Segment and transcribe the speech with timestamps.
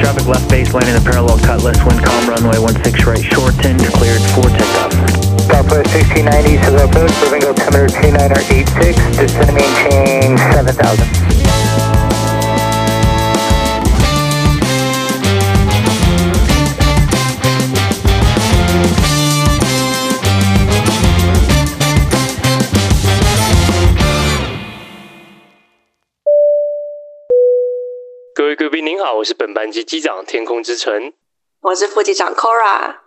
[0.00, 4.22] traffic left base landing the parallel cutlass, wind calm runway 16 right Short shortened, cleared
[4.32, 4.92] for takeoff.
[5.44, 11.29] Southwest 1690, civil approach, moving altimeter 2986, descend maintain 7000.
[28.70, 31.12] 宾您好，我是本班机机长天空之城，
[31.60, 32.98] 我是副机长 Cora，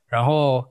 [0.08, 0.64] 然后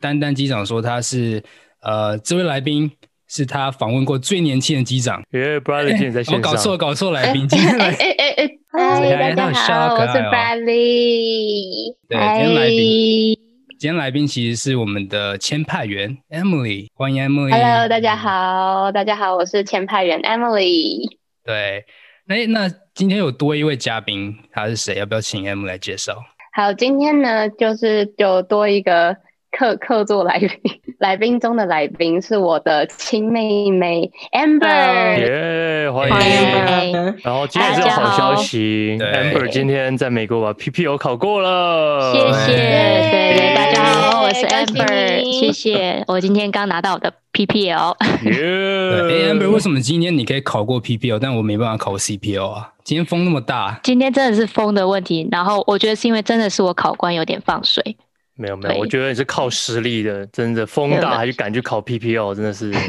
[0.00, 1.42] 丹丹机长说他是
[1.82, 2.90] 呃，这位来宾
[3.28, 5.22] 是他访问过最年轻的机长。
[5.32, 6.36] 耶、yeah,，Bradley 今天在线上。
[6.40, 7.46] 我搞错，搞错来宾。
[7.52, 11.94] 哎哎哎哎， 嗨，大家好，我是 Bradley。
[12.08, 13.38] 对，今天来宾，
[13.78, 17.50] 今天来宾其实是我们的签派员 Emily，欢迎 Emily。
[17.50, 21.20] Hello，大家好，大家好，我是签派员 Emily。
[21.44, 21.84] 对，
[22.26, 24.94] 那那今天有多一位嘉宾，他是谁？
[24.96, 26.22] 要不要请 M 来介绍？
[26.54, 29.16] 好，今天呢，就是就多一个
[29.52, 30.50] 客客座来宾，
[30.98, 36.14] 来宾中的来宾是我的亲妹妹 Amber，耶、yeah,，欢迎。
[36.14, 42.56] 欢迎然后今天是好消息，Amber 今天在美国把 PPO 考过了，谢谢。
[42.56, 46.02] 对，大家好，我是 Amber，谢谢。
[46.08, 47.12] 我今天刚拿到我的。
[47.32, 52.74] PPL，对，Amber，为什么今天你可以考过 PPL，但我没办法考 CPL 啊？
[52.84, 55.26] 今天风那么大，今天真的是风的问题。
[55.32, 57.96] 然后我觉得是因为真的是我考官有点放水。
[58.36, 62.72] 没有没有，我觉得你是靠实力的，真的风大还是敢去考 P P O，真的是。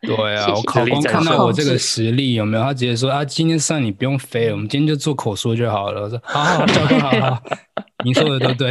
[0.00, 2.62] 对啊，我考官看到我这个实力有没有？
[2.62, 6.02] 他直接说啊，今天上你不用飞了，我们今天就做口说就好了。
[6.02, 7.42] 我说好好，教官好好，
[8.04, 8.70] 你说的都对。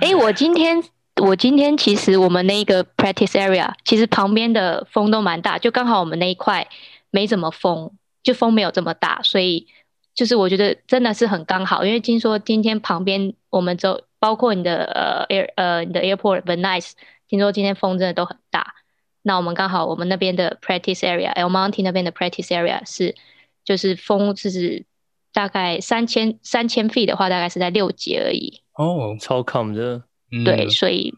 [0.00, 0.82] 哎、欸，我今天。
[1.20, 6.66] 我今天其实我们那个 practice area 其实旁边的风都蛮大，就刚好我们那一块
[7.10, 9.66] 没怎么风，就风没有这么大，所以
[10.14, 11.84] 就是我觉得真的是很刚好。
[11.84, 18.74] 因为听说今天旁边我们就包括你的呃 air 呃你的 airport v e n i c e 听说今天风真的都很大。
[19.22, 23.16] 那我们刚好我们那边的 practice area，El Monte 那边的 practice area 是
[23.64, 24.84] 就是风是
[25.32, 28.60] 大概三千三千 feet 的话，大概是在六级而已。
[28.74, 30.04] 哦，超 calm 的。
[30.44, 31.12] 对，所以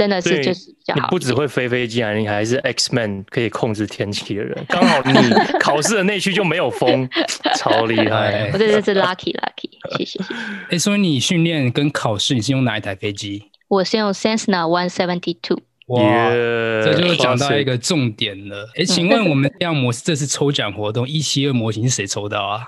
[0.00, 1.00] 真的是就是比较好。
[1.00, 4.56] 你不只会飞飞机啊，你还是 X-Man 可以控制天气的人。
[4.66, 5.12] 刚好你
[5.58, 7.06] 考试的那区就没有风，
[7.58, 8.48] 超厉害。
[8.50, 10.34] 我真的是 lucky lucky，谢谢谢谢。
[10.70, 13.44] 哎，所以你训练跟考试，你是用哪一台飞机？
[13.68, 15.58] 我是用 Cessna One Seventy Two。
[15.88, 18.70] 哇，yeah, 这就讲到一个重点了。
[18.76, 22.62] 哎，请问我们这样模式这次抽奖活动一七二模型是谁抽到啊？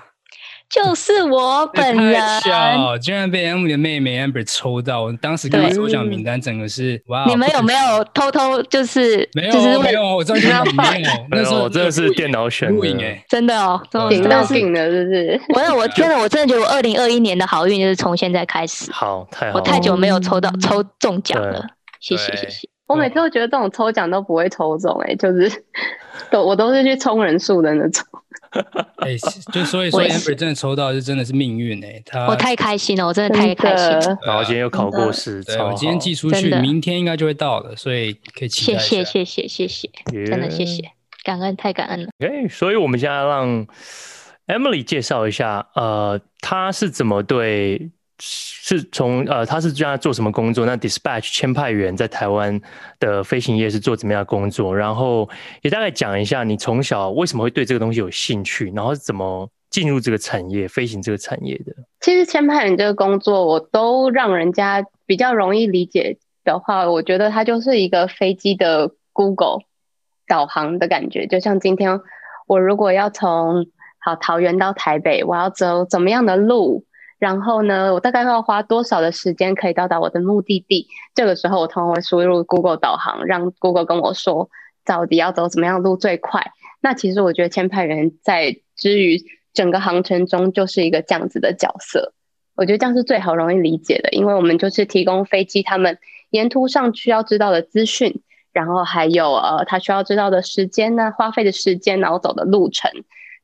[0.73, 5.11] 就是我本人，小居然被 Emily 的妹妹 Amber 抽到。
[5.21, 7.25] 当时看到抽奖名单，整个是哇！
[7.27, 9.29] 你们有没有偷偷就是？
[9.33, 11.09] 没有，没有，我真的没有。
[11.29, 13.79] 那时候真的是电脑选的，哎，真的哦，
[14.09, 15.41] 顶到顶了，是不是？
[15.49, 18.91] 我有，我真的，我真的觉得我二零二一年的好运就是从现在开始。
[18.91, 21.67] 好，太好，我太久没有抽到抽中奖了，
[21.99, 22.72] 谢谢谢谢。
[22.87, 25.49] 我每次都觉得这种抽奖都不会抽中，哎，就是
[26.29, 28.05] 都我都是去冲人数的那种。
[28.97, 29.17] 哎、欸，
[29.51, 34.17] 就所以说，Amber 真的抽到是真的是命运哎，他我太开心了，我真的太开心了。
[34.23, 38.77] 然后今天又考过试，对，我今天寄出去，明天应该就会到了，所以可以期待。
[38.77, 40.27] 谢谢谢谢谢谢，yeah.
[40.27, 40.91] 真的谢谢，
[41.23, 42.09] 感恩太感恩了。
[42.19, 43.65] 哎，所以我们现在让
[44.45, 47.89] Emily 介绍一下，呃，他是怎么对。
[48.19, 50.65] 是从呃，他是这样做什么工作？
[50.65, 52.59] 那 dispatch 签派员在台湾
[52.99, 54.75] 的飞行业是做怎么样的工作？
[54.75, 55.27] 然后
[55.61, 61.73] 也大概讲一下你从小为什么会对这个东西有兴趣，然后是怎么进入这个产业，飞行这个产业的？
[62.01, 69.59] 其实签派员这个工作，我都让人家比较容易理解的话，我觉得它就是一个飞机的 Google
[70.27, 71.25] 导航的感觉。
[71.25, 71.99] 就像今天
[72.47, 73.65] 我如果要从
[73.99, 76.85] 好桃园到台北，我要走怎么样的路？
[77.23, 80.89] 然后呢，我大概要花多少的时间可以到达我的目的地？
[81.15, 84.49] 这个时候，我通常会输入 Google 导航，让 Google 跟我说
[84.83, 86.51] 到底要走怎么样路最快。
[86.81, 89.23] 那其实我觉得签派员在之于
[89.53, 92.13] 整个航程中就是一个这样子的角色。
[92.57, 95.97] 我觉得这样是最好容易理解的，因为我们就是提供飞机他们
[96.29, 98.21] 沿途上需要知道的资讯，
[98.51, 102.91] 然后还有呃他需要知道的时间呢，花费的时间，然后走的路程。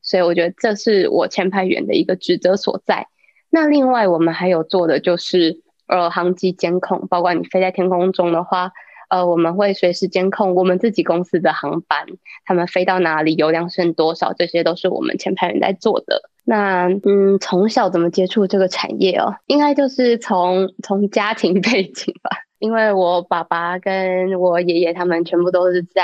[0.02, 3.06] 所以我觉得这是我签派员的一个职责所在。
[3.50, 8.70] 那另外，我们还有做的就是呃航机监控，包括你飞在天空中的话，
[9.08, 12.06] 呃我们会随时监控我们自己公司的航班，
[12.44, 16.30] 他们飞到哪里，油量剩多少，这些都是我们前排人在做的。
[16.44, 19.34] 那嗯，从小怎么接触这个产业哦？
[19.46, 22.30] 应该就是从从家庭 背景吧，
[22.60, 26.02] 因为我爸爸跟我爷爷他们全部都是在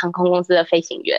[0.00, 1.18] 航空公司的飞行员，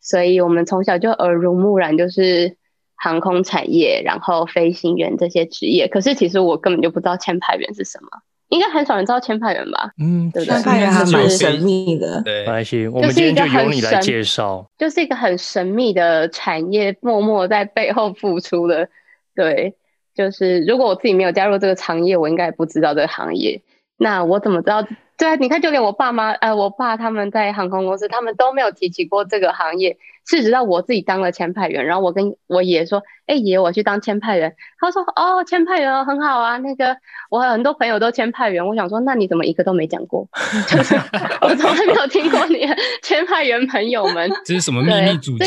[0.00, 2.56] 所以我们从小就耳濡目染，就是。
[3.02, 8.08] 航空产业，然后飞行员这些职业，可是其实我根本就不知道签派员是什么，
[8.48, 9.90] 应该很少人知道签派员吧？
[9.98, 10.54] 嗯，对不对？
[10.54, 18.88] 签派员还蛮神秘的，对，没关系，我们今天就由你来介绍，就是一个很神秘的产业，默默在背后付出的。
[19.34, 19.74] 对，
[20.14, 23.60] 就是如果我自己没有加入这个行业，我应该也不知道这个行业。
[23.96, 24.86] 那我怎么知道？
[25.18, 29.96] 对啊，你看，就连我爸妈，呃，我爸他们在航空公司，他们都没有提起过这个行业。
[30.24, 36.96] 是直到我自己当了签派员，然后我跟我爷爷说：“哎、欸，爷爷，我去当签派员。”他说：“哦，签派员很好啊，那个
[37.28, 40.28] 我很多朋友都签派员。”我想说：“那你怎么一个都没讲过？”
[40.70, 40.94] 就是
[41.42, 44.30] 我从来没有听过你的签派员朋友们。
[44.44, 45.44] 这是什么秘密组织？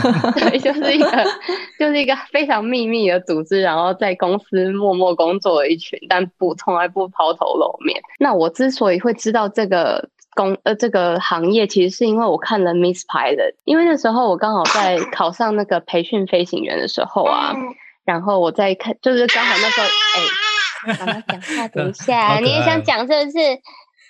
[0.36, 1.24] 对，就是一个，
[1.78, 8.00] 就是一个非常秘密的组织，然后在公司默默工作的一群，但不从来不抛头露面。
[8.18, 17.54] 那我之所以会知道这个工呃这个行业，其实是因为我看了 Miss Pilot，因为那时候我刚好在考上那个培训飞行员的时候啊，
[18.04, 19.86] 然后我在看，就是刚好那时候，
[20.16, 23.38] 哎，妈妈讲话， 等一下，你也想讲是不是？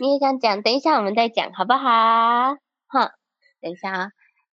[0.00, 2.56] 你也想讲，等一下我们再讲好不好？
[2.88, 3.10] 哼，
[3.60, 4.08] 等一下啊。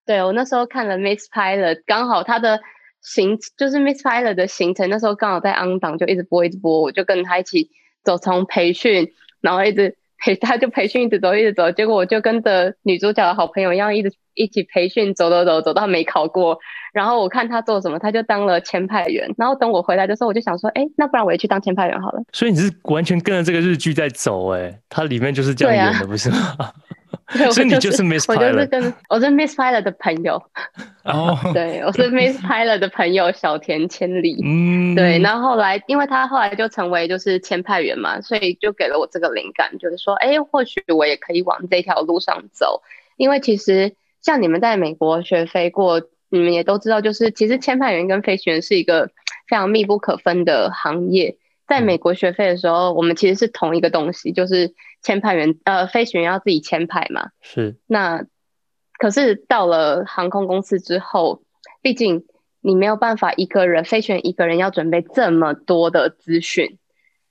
[0.10, 2.60] 对，我那时候看了 Miss Pilot，刚好他的
[3.00, 7.70] 行就是 Miss Pilot 的行程，那时候刚好在 on 档，就一直播一直播，我就跟他一起
[8.04, 9.08] 走，从培训，
[9.40, 16.58] 然后一直陪 他，就培训一直走一直走，结果我就跟着女主角的好朋友一样，一直一起培训，走走走走到没考过，
[16.92, 22.24] 然后我看他做什么，他就当了签派员，然后等我回来的时候，我就想说，哎，那不然我也去当签派员好了。
[22.34, 26.58] 所以你是完全跟着这个日剧在走，哎，它里面就是这样演的，不是吗？
[27.52, 30.42] 所以你就是 Miss Pilot，我就是跟我是 Miss Pilot 的朋友。
[31.04, 34.38] 哦， 对，我是 Miss Pilot 的朋友小田千里。
[34.44, 35.20] 嗯，对。
[35.20, 42.82] 然后后来，因为他后来就成为就是签派员嘛，所以就给了我这个灵感，就是说，哎，或许我也可以往这条路上走。
[43.16, 49.08] 因为其实像你们在美国学飞过，你们也都知道，就是其实签派员跟飞行员是一个
[49.48, 51.36] 非常密不可分的行业。
[51.70, 54.74] 在美国学费的时候，我们其实是同一个东西，就是。
[55.02, 57.30] 签派员呃，飞行员要自己签派嘛？
[57.40, 57.78] 是。
[57.88, 58.26] 那
[58.98, 61.42] 可是到了航空公司之后，
[61.82, 62.26] 毕竟
[62.60, 66.80] 你没有办法一个人飞行员一个人要准备这么多的资讯，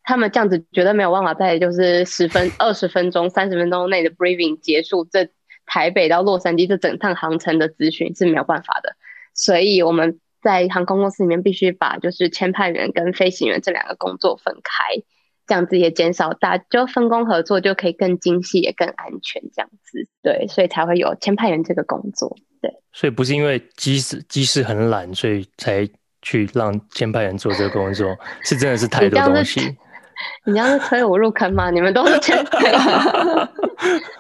[0.03, 5.29] 他们这样子绝对没有办法在就是十分、 二十分钟、三十分钟内的 briefing 结束这
[5.67, 8.97] 台北到洛杉矶这整趟航程的资讯是没有办法的。
[9.35, 15.03] 所以我们在航空公司里面必须把就是签派员跟飞行员这两个工作分开。
[15.47, 22.71] 这样子也减少大，就分工合作就可以更精细也更安全，这样子对，所以才会有签派员这个工作，对。
[22.93, 25.89] 所以不是因为机师机师很懒，所以才
[26.21, 29.75] 去让签派员做这个工作，是真的是太多东西。
[30.45, 31.71] 你这样是推我入坑吗？
[31.71, 32.79] 你们都是签派员。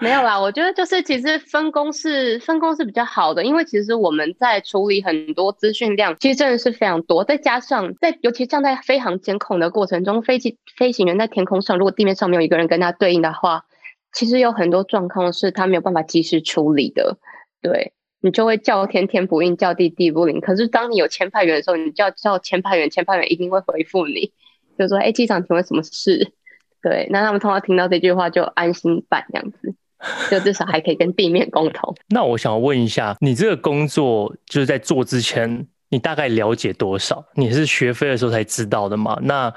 [0.00, 7.22] 没有啦，我觉得就是其实分工是分工是比较好的，因为其实我们在处理很多资讯量，其实真的是非常多。
[7.22, 13.66] 再加上在尤其像在飞航监控的过程中，飞机飞行员在天空上，如果地面上没有一个人跟他对应的话，
[14.14, 17.18] 其实有很多状况是他没有办法及时处理的。
[17.60, 17.92] 对，
[18.22, 20.40] 你就会叫天天不应，叫地地不灵。
[20.40, 24.32] 可是当你有签派员的时候，你叫叫签派员，签派员一定会回复你，
[24.78, 26.32] 就说：“哎，机长，请问什么事？”
[26.82, 29.74] 对，那他们通常听到这句话就安心办这样子。
[30.30, 31.94] 就至少还可以跟地面沟通。
[32.08, 37.24] 那我想问一下，你这个工作就是在做之前，你大概了解多少？
[37.34, 39.18] 你是学飞的时候才知道的吗？
[39.22, 39.52] 那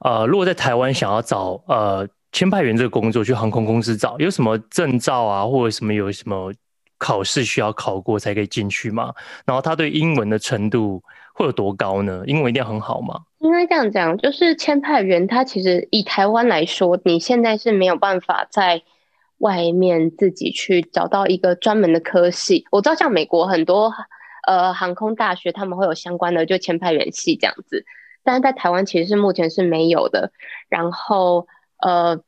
[0.00, 6.52] 呃，如果在台湾想要找呃签派员这个工作，去航空公司找，有什么证照啊，或者什么有什么
[6.98, 9.12] 考试需要考过才可以进去吗？
[9.44, 11.02] 然后他对英文的程度
[11.34, 12.22] 会有多高呢？
[12.26, 13.20] 英文一定要很好吗？
[13.40, 18.82] 应该这样讲，就是签派员他其实以台湾来说，你现在是没有办法在
[19.42, 22.64] 外面自己去找到一个专门的科系。
[22.72, 23.92] 我知道像美国很多
[24.46, 27.84] 呃航空大学他们会有相关的就签派员系这样子，
[28.24, 30.32] 但是在台湾其实是目前是没有的。
[30.68, 31.46] 然后
[31.80, 32.20] 呃，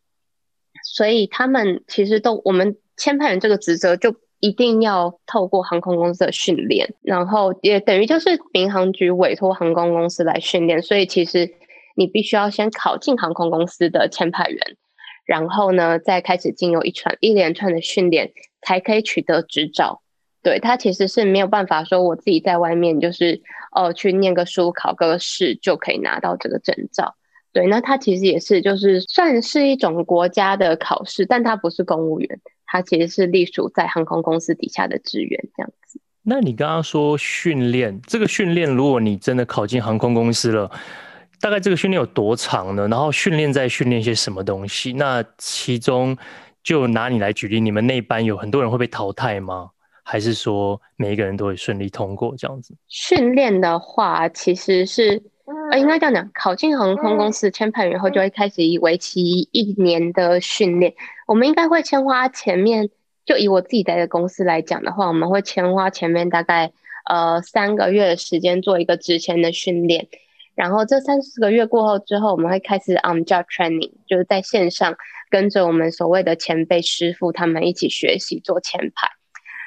[0.83, 4.15] 所以他们其实都我们签派员这个职责就。
[4.41, 11.55] 一定要透过航空公司的训练，然后也等于就是民航局委托航空公司来训练，所以其实
[11.97, 14.77] 你必须要先考进航空公司的签派员，
[15.25, 20.03] 然后呢，再开始经由一串一连串的训练，才可以取得执照。
[20.43, 23.41] 对，他其实是没有办法说我自己在外面就是
[23.73, 27.15] 哦去念个书、考个试就可以拿到这个证照。
[27.53, 32.41] 对，那他其实也是就是算是一种国家的考试，但他不是公务员。
[32.67, 36.01] 它其实是隶属在航空公司底下的职员这样子。
[36.23, 40.69] 那你刚刚说训练，这个训练，如果你真的考进航空公司了，
[41.41, 42.89] 大概这个训练有多长呢？
[42.89, 44.93] 然后训练在训练些什么东西？
[44.93, 46.17] 那其中
[46.63, 49.71] 就拿你来举例，你们那班有很多人会被淘汰吗？
[50.03, 52.75] 还是说每一个人都会顺利通过这样子？
[52.89, 55.23] 训练的话，其实是
[55.71, 60.95] 呃，应该这样讲，考进航空公司签派员后，就会开始以为期一年的训练。
[61.27, 62.91] 我们应该会先花前面，
[63.25, 66.71] 就以我自己待的公司来讲的话，我们会先花前面大概
[67.09, 70.07] 呃三个月的时间做一个之前的训练，
[70.55, 74.97] 然后这三四个月过后之后，我们会开始 on job training，就是在线上
[75.31, 79.09] 跟着我们所谓的前辈师傅他们一起学习做前排，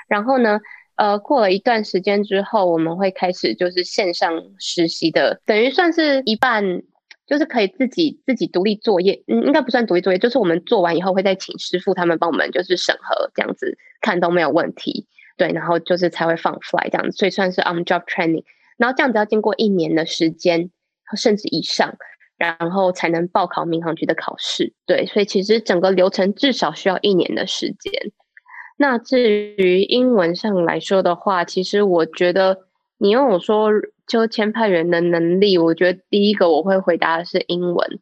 [0.08, 0.60] 然后呢，
[0.96, 6.82] 呃，过了一段时间之后，我们会开始就是线上实习的，等于算是一半。
[7.28, 18.46] 就是可以自己自己独立作业，嗯，应该不算独立作业，就是我们做完以后会再请师傅他们帮我们就是审核这样子，看都没有问题，对，然后就是才会放 fly 这样子，所以算是 on job training，
[18.78, 20.70] 然后这样子要经过一年的时间
[21.16, 21.96] 甚至以上，
[22.38, 27.94] 然后才能报考民航局的考试，对，所以其实整个流程至少需要一年的时间。
[28.78, 32.60] 那至于英文上来说的话，其实我觉得
[32.98, 33.72] 你用我说。
[34.08, 38.00] 就签派员的能力，我觉得第一个我会回答的是英文，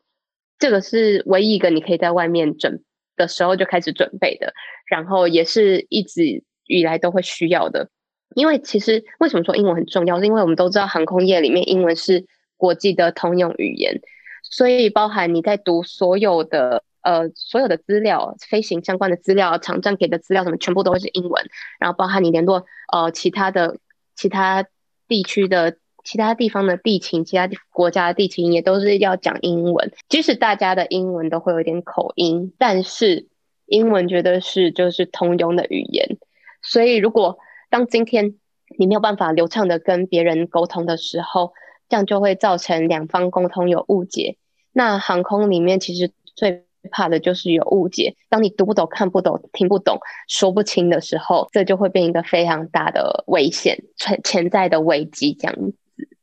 [0.59, 2.83] 这个是唯一一个你可以在外面准
[3.15, 4.53] 的时候就开始准备的，
[4.85, 7.89] 然后也是一直以来都会需要的。
[8.35, 12.23] 因为其实为什么说英文很重要，是因为我们都知道航空业里面英文是
[12.57, 14.01] 国际的通用语言，
[14.43, 21.45] 所以包含你在读所有的呃所有的资料、飞行相关的资料、场站给的资料什么，全部都会是英文，
[21.79, 23.77] 然后包含你联络呃其他的
[24.15, 24.65] 其他
[25.07, 25.77] 地区的。
[26.07, 29.91] 其他地方的地勤，其他国家的地勤也都是要讲英文。
[30.07, 33.27] 即使大家的英文都会有点口音，但是
[33.65, 36.19] 英文绝对是就是通用的语言。
[36.61, 37.39] 所以，如果
[37.71, 38.35] 当今天
[38.77, 41.53] 你没有办法流畅的跟别人沟通的时候，
[41.95, 44.35] 这样就会造成两方沟通有误解。
[44.73, 48.17] 那航空里面其实最怕的就是有误解。
[48.27, 49.97] 当你读不懂、看不懂、听不懂、
[50.27, 55.73] 说不清的时候，这就会变一个非常大的危险、潜潜在的危机，这样子。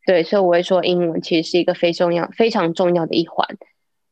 [0.05, 3.49] 对，所以我会说，英文其实是一个非常重要、非常重要的一环，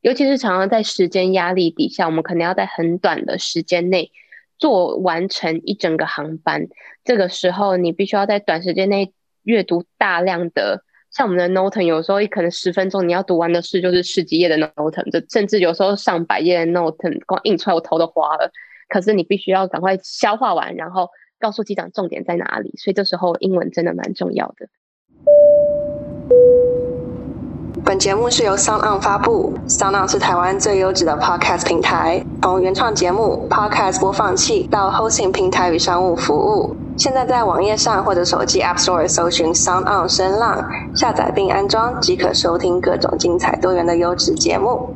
[0.01, 4.13] 尤其是常常在时间压力底下，我们可能要在很短的时间内
[4.57, 6.69] 做完成一整个航班。
[7.05, 9.13] 这个时候，你必须要在短时间内
[9.43, 18.51] 阅读大量的，像我们的 Noten，有时候可能十分钟你要读完的事就是十几页的 Noten，这甚至有时候上百页的 Noten，光印出来我头都花了。
[18.89, 22.73] 可是你必须要赶快消化完，然后告诉机长重点在哪里。
[22.77, 24.69] 所以这时候英文真的蛮重要的。
[27.91, 36.77] 本节目是由 SoundOn 发布，SoundOn 是台湾最优质的 Podcast 平台，从原创节目、Podcast 播放器到 Hosting 平台与商务服务。
[36.97, 44.95] 现在在网页上或者手机 App Store 搜寻 SoundOn 声浪，下载并安装即可收听各种精彩多元的优质节目。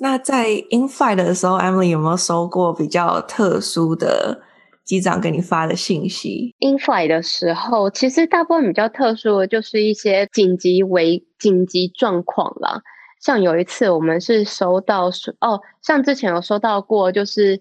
[0.00, 4.40] 那在 Infight 的时候，Emily 有没有收过比较特殊的？
[4.88, 12.80] 机长给你发的信息，In flight 的时候，其实大部分比较特殊的就是一些紧急危紧急状况啦。
[13.20, 17.60] 像有一次，我们是收到哦，像之前有收到过，就是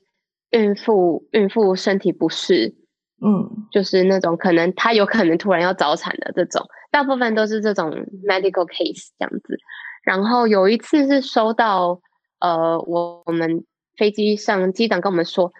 [0.51, 2.73] 孕妇孕妇身体不适，
[3.21, 7.91] 嗯，就是那种可能她有可能突然要早产的这种，大部分都是这种
[8.25, 9.57] medical case 这样子。
[10.05, 11.99] 然后有一次是收到，
[12.39, 13.65] 呃，我我们
[13.97, 15.51] 飞机上机长跟我们说。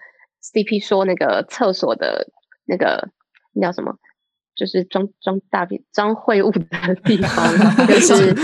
[0.54, 2.27] CP 说那个厕所的
[2.66, 3.10] 那个
[3.54, 3.96] 那叫什么？
[4.56, 7.46] 就是装装大便、装秽物的地方，
[7.88, 8.36] 就是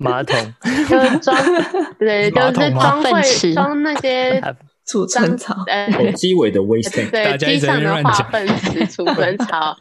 [0.00, 0.36] 马桶，
[0.90, 1.36] 就是装
[2.00, 4.42] 对，就是装秽装那些
[4.88, 9.76] 储存槽，呃，机尾的 waste，对，机上的化粪池储存槽。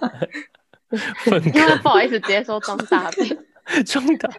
[1.52, 3.28] 因为不好意思，直接说装大便，
[3.86, 4.30] 装大。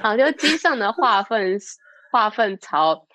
[0.00, 1.58] 好，就机上的化粪
[2.12, 3.06] 化粪槽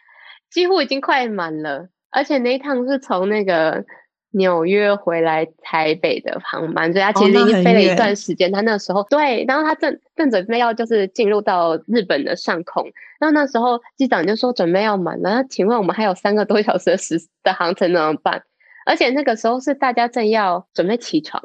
[0.51, 3.83] 几乎已经快满了，而且那一趟是从那个
[4.31, 8.51] 纽约回来台北的航班，所以他其实已经飞了一段时间。
[8.51, 12.83] 他那时候对，然后他正正准备要就是进入到日本的上空，
[13.19, 18.41] 然后那时候机长就说准备要满了，那请问我们还有三个多小时的时的航程怎么办？
[18.85, 21.41] 而且那个时候是大家正要准备起床，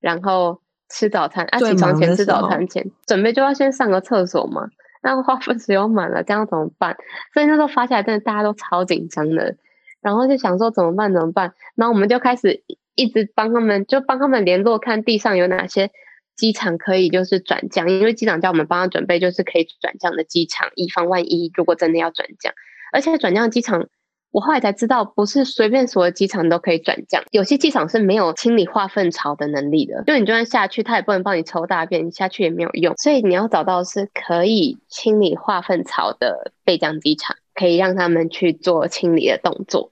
[0.00, 0.62] 然后。
[0.94, 1.58] 吃早餐啊！
[1.58, 4.68] 起床前吃早餐前，准备就要先上个厕所嘛。
[5.02, 6.94] 那化粪池又满了，这样怎么办？
[7.32, 9.56] 所以那时候发下来，真的大家都超紧张的。
[10.02, 11.12] 然后就想说怎么办？
[11.12, 11.54] 怎么办？
[11.76, 12.62] 然后我们就开始
[12.94, 15.90] 一直帮他们，就帮他们联络，看地上有哪些
[16.36, 22.52] 机场可以就是转降，因为机长叫我们帮他准备，就是可以转降的机场，以防万一，如果真的要转降。
[22.92, 23.88] 而且转降机场。
[24.34, 30.02] 我后来才知道，不是随便所有机场都可以转降，有些机场是没有清理化粪槽的能力的。
[30.06, 32.96] 就你就算下去，他也不能帮你抽大便，你下去也没有用。
[32.96, 39.90] 所以你要找到是可以清理化粪槽的备降机场，可以让他们去做清理的动作。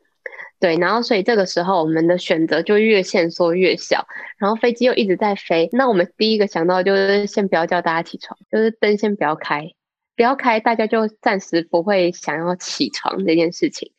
[0.59, 5.71] 对，然后所以这个时候我们的选择就越限缩越小，然后飞机又一直在飞。
[5.73, 9.73] 那我们第一个想到就是先不要叫大家起床，就是灯先不要开，
[10.17, 13.93] 不要开，大家就暂时不会想要起床这件事情。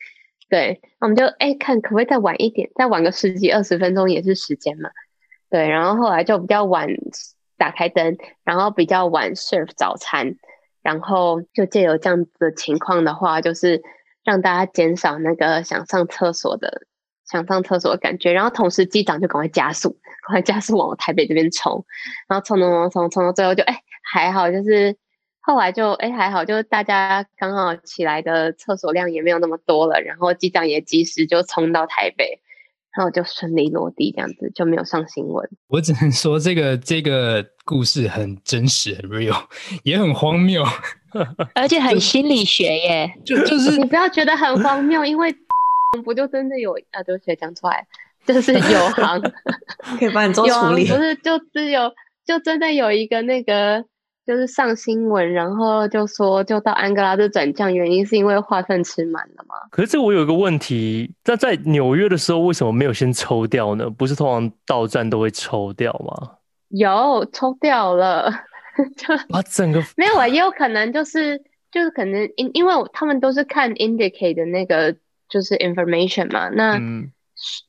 [0.48, 4.90] 对，那我们就哎看可不可以再晚一点，再晚个十几二十分钟也是时间嘛。
[5.50, 6.86] 对，然后后来就比较晚
[7.58, 10.36] 打开灯，然后比较晚 serve 早餐，
[10.82, 13.82] 然后就借由这样子的情况的话，就是
[14.24, 16.82] 让大家减少那个想上厕所的
[17.24, 19.90] 想上厕所的感觉，然后同时机长就赶快加速，
[20.26, 21.86] 赶快加速往台北这边冲，
[22.28, 24.96] 然后冲冲冲冲冲到最后就哎还好就是。
[25.44, 32.40] 后来就哎还好，就是大家刚好起来的厕所量也没有那么多了，然后机长也及时就冲到台北，
[32.96, 35.48] 然后就顺利落地，这样子就没有上新闻。
[35.68, 39.36] 我只能说这个这个故事很真实，很 real，
[39.82, 40.62] 也很荒谬，
[41.54, 43.12] 而且很心理学耶。
[43.24, 45.34] 就就是你不要觉得很荒谬，因为
[46.04, 47.02] 不就真的有啊？
[47.04, 47.86] 对不起，讲出来
[48.26, 49.20] 就是有行
[49.98, 51.92] 可以帮你做处理，不是就只有
[52.26, 53.84] 就真的有一个那个。
[54.24, 59.56] 就是上新闻，然后就说就到安哥拉就转降，原因是因为化粪池满了吗？
[59.70, 63.90] 可是这我有一个问题，那在纽约的时候为什么没有先抽掉呢？
[63.90, 66.36] 不是通常到站都会抽掉吗？
[66.68, 68.30] 有抽掉了，
[68.96, 74.94] 就把整个没有啊，也有可能就是就是可能因因为他们都是看 indicate 的那个
[75.28, 76.80] 就是 information 嘛，那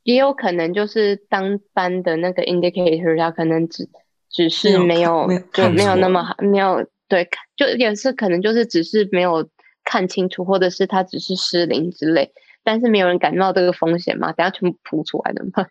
[0.04, 3.90] 也有可能就是当班的那个 indicator 它可能只。
[4.34, 9.48] 只是没有，没有就没有那么好，没有对，就也是可能就是只是没有
[9.86, 12.32] 看清楚，或者是他只是失灵之类，
[12.64, 14.34] 但是没有人敢冒这个风险嘛？
[14.34, 15.68] 等下全部扑出来的嘛？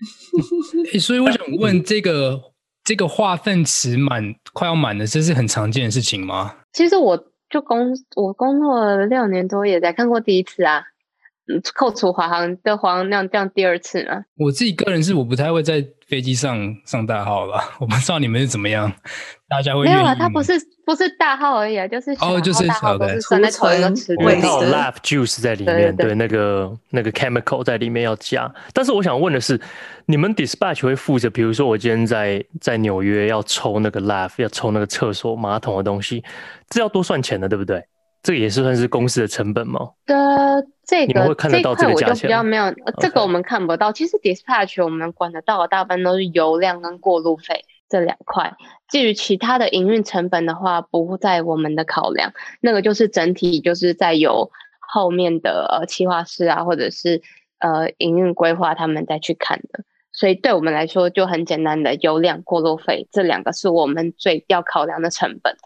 [0.92, 2.40] 欸、所以我想问，这个
[2.82, 6.56] 这个化粪池满快要满了，这是很常见的事情吗？
[6.72, 7.16] 其实我
[7.50, 10.82] 就工我工作了六年多，也才看过第一次啊。
[11.48, 14.24] 嗯，扣除华航的华航那样这样第二次呢？
[14.36, 18.92] 我自己个人是我不太会在飞机上上大号了， 我不知道你们是怎么样，
[19.48, 20.14] 大家会没有啊？
[20.14, 20.52] 它不是
[20.84, 28.52] 不是大号而已啊，就是哦，就是小的，存在同一个池位，有 live juice 在里面，对，对，对，对那个那个 chemical 在里面要加。
[28.72, 29.60] 但是我想问的是，
[30.06, 36.24] 你们 dispatch 会负责，比如说我今天在在纽约要抽那个 live 要抽那个厕所马桶的东西，
[36.68, 37.84] 这要多算钱的，对不对？
[38.22, 39.80] 这个也是算是公司的成本吗？
[40.04, 40.14] 的
[40.86, 43.90] 这个这块我就比较没有.这个我们看不到。
[43.90, 48.54] 其实 dispatch 我们管得到的大部分都是油量跟过路费这两块。
[48.88, 52.32] 至于其他的营运成本的话，不在我们的考量。
[52.60, 57.20] 那个就是整体就是在由后面的呃企划师啊，或者是
[57.58, 59.82] 呃营运规划他们再去看的。
[60.12, 65.56] 所以对我们来说就很简单的油量、过路费这两个是我们最要考量的成本。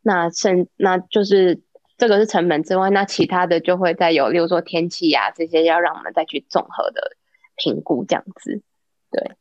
[0.00, 1.60] 那剩那就是。
[2.00, 7.12] 这个是成本之外，那其他的就会再有，例如说天气呀、啊、这些，要让我们再去综合的
[7.56, 8.62] 评估这样子。
[9.10, 9.32] 对，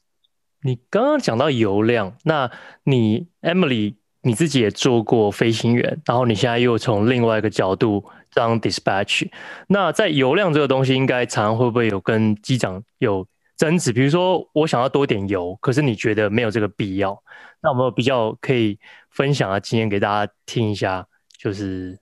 [0.61, 2.51] 你刚刚讲到油量，那
[2.83, 9.29] 你 Emily 你自己也做过飞行员，然后你现在又从另外一个角度当 dispatch，
[9.69, 13.93] 那在油量这个东西，应该常常会不会有跟机长有争执？
[13.93, 17.23] 比如说我想要多点油，可是你觉得没有这个必要，
[17.61, 18.77] 那我们比较可以
[19.09, 21.97] 分享的经验给大家听一下，就是。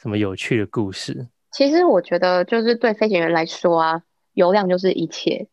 [0.00, 1.28] 什么有趣的故事？
[1.52, 5.46] 其实我觉得，就是对飞行员来说啊，油量就是一切。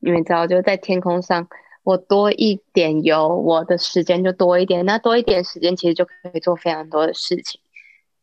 [0.00, 1.46] 你们知道，就是在天空上，
[1.84, 4.84] 我多一点油，我的时间就多一点。
[4.84, 7.60] 那多一点时间，其实就可以做非常多的事情。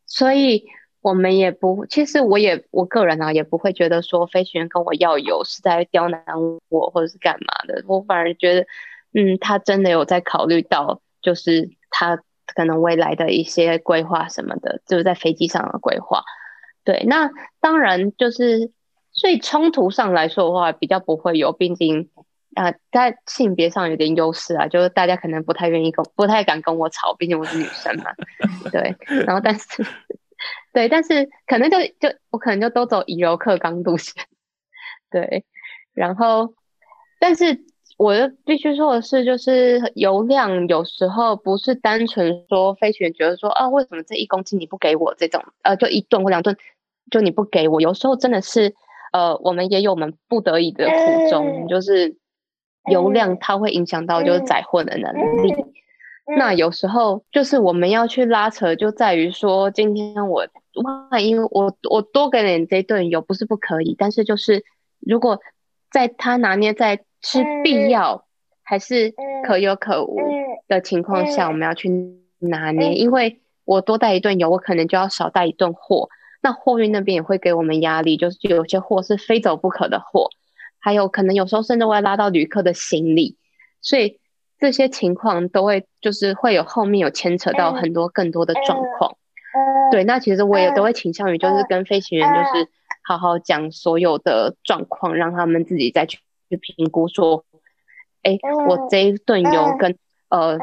[0.05, 0.65] 所以
[0.99, 6.21] 我们也不，其实我也我个人啊，也不会觉得说飞行员跟我要油是在刁难
[6.67, 7.81] 我或者是干嘛的。
[7.87, 8.61] 我反而觉得，
[9.13, 12.21] 嗯，他真的有在考虑到，就是他
[12.55, 16.23] 可能未来的一些规划什么的，就是在飞机上的规划。
[16.83, 18.71] 对，那当然就是，
[19.11, 22.09] 所以冲突上来说的话，比较不会有，毕竟
[22.55, 28.05] 啊，在性别上有点优势啊，就是大家可能不太愿意跟，不太敢跟我吵，毕竟我是女生嘛。
[28.71, 29.65] 对，然后但是。
[30.71, 34.23] 对，但是可能就就我可能就都走以柔克刚路线，
[35.11, 35.43] 对，
[35.93, 36.53] 然后，
[37.19, 37.65] 但是
[37.99, 38.13] 我
[38.45, 46.55] 必须说的是，就是油量有时候不是单纯说飞行员觉得说啊，为什么这一公斤你不给我这种，呃，就一顿或两顿
[47.11, 48.73] 就你不给我，有时候真的是
[49.11, 52.15] 呃，我们也有我们不得已的苦衷，就是
[52.89, 55.53] 油量它会影响到就是载货的能力。
[56.39, 60.47] 那有时候就是我们要去拉扯，就在于说，今天我
[61.11, 64.63] 万一我我多给你这顿油不是不可以，但是就是
[65.01, 65.41] 如果
[65.91, 68.25] 在他拿捏在是必要
[68.63, 69.13] 还是
[69.45, 70.17] 可有可无
[70.67, 71.89] 的情况下，我们要去
[72.39, 76.09] 拿捏，因为我多带一顿油，我可能就要少带一顿货，
[76.41, 80.29] 那货运那边也会给我们压力，就是有些货是非走不可的货，
[80.79, 83.37] 还有可能有时候甚至会拉到旅客的行李，
[83.81, 84.19] 所以。
[84.61, 89.15] 这些情况都会就是会有后面有牵扯到很多更多的状况，
[89.89, 92.67] 对，那其实我也都会倾向于就是跟飞行员就是
[93.05, 97.45] 好好讲所有的状况，让他们自己再去去评估说，
[98.23, 99.97] 哎，我这一顿油跟
[100.29, 100.57] 呃，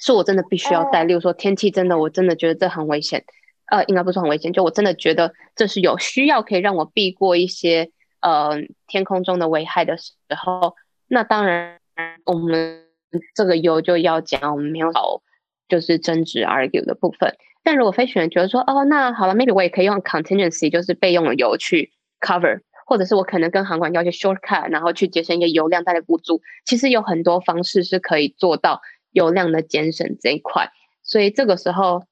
[0.00, 3.24] 是我真的必须要带，例如说天气真的我真的觉得这很危险，
[3.66, 10.76] 呃，应该不是很危险，就我真的觉得这是有需要可以让我避过一些呃天空中的危害的时候，
[11.08, 11.78] 那当然
[12.24, 12.86] 我们。
[13.34, 15.20] 这个油就要讲，我们没有好，
[15.68, 17.34] 就是争执 argue 的部分。
[17.64, 26.40] 但如果飞行员觉得说，哦，那好了，maybe 我也可以用 contingency，就是备用的油去 cover，或者是我可能跟航管要一些 shortcut，然后去节省一个油量带来补助。
[26.66, 28.80] 其实有很多方式是可以做到
[29.12, 30.68] 油量的节省这一块。
[31.04, 32.02] 所以这个时候，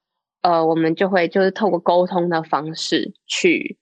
[0.43, 3.77] 呃，我们就会就是透过沟通的方式去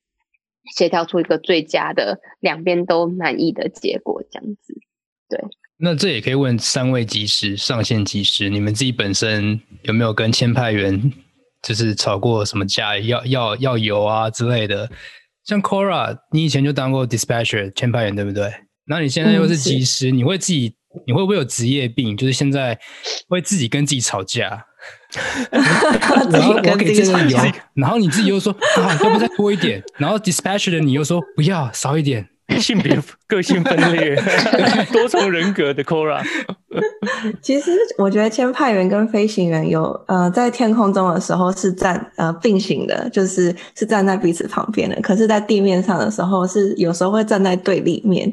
[0.74, 4.72] 协调出一个最佳的两边都满意的结果，这样子，
[5.28, 5.38] 对。
[5.76, 11.12] 那这也可以问三位机师、上线机师，你们自己本身有没有跟签派员
[11.62, 14.90] 就是吵过什么架，要要要油啊之类的？
[15.46, 18.52] 像 Cora，你以前就当过 dispatcher 签派员，对不对？
[18.88, 20.74] 那你现在又是技师，嗯、你会自己
[21.06, 22.16] 你会不会有职业病？
[22.16, 22.78] 就是现在
[23.28, 24.64] 会自己跟自己吵架，
[26.30, 27.38] 然后我给这个油，
[27.74, 29.82] 然后你自己又说啊，要不再多一点？
[29.96, 32.28] 然后 dispatcher 的你又说不要少一点。
[32.61, 34.16] 性别个性分裂，
[34.92, 36.22] 多重人格的 Cora。
[37.42, 45.00] 其实我觉得签派员跟飞行员有呃在天空中的时候是站呃并行的，就是是站在彼此旁边的。
[45.00, 48.32] 可是，在地面上的时候是有时候会站在对立面，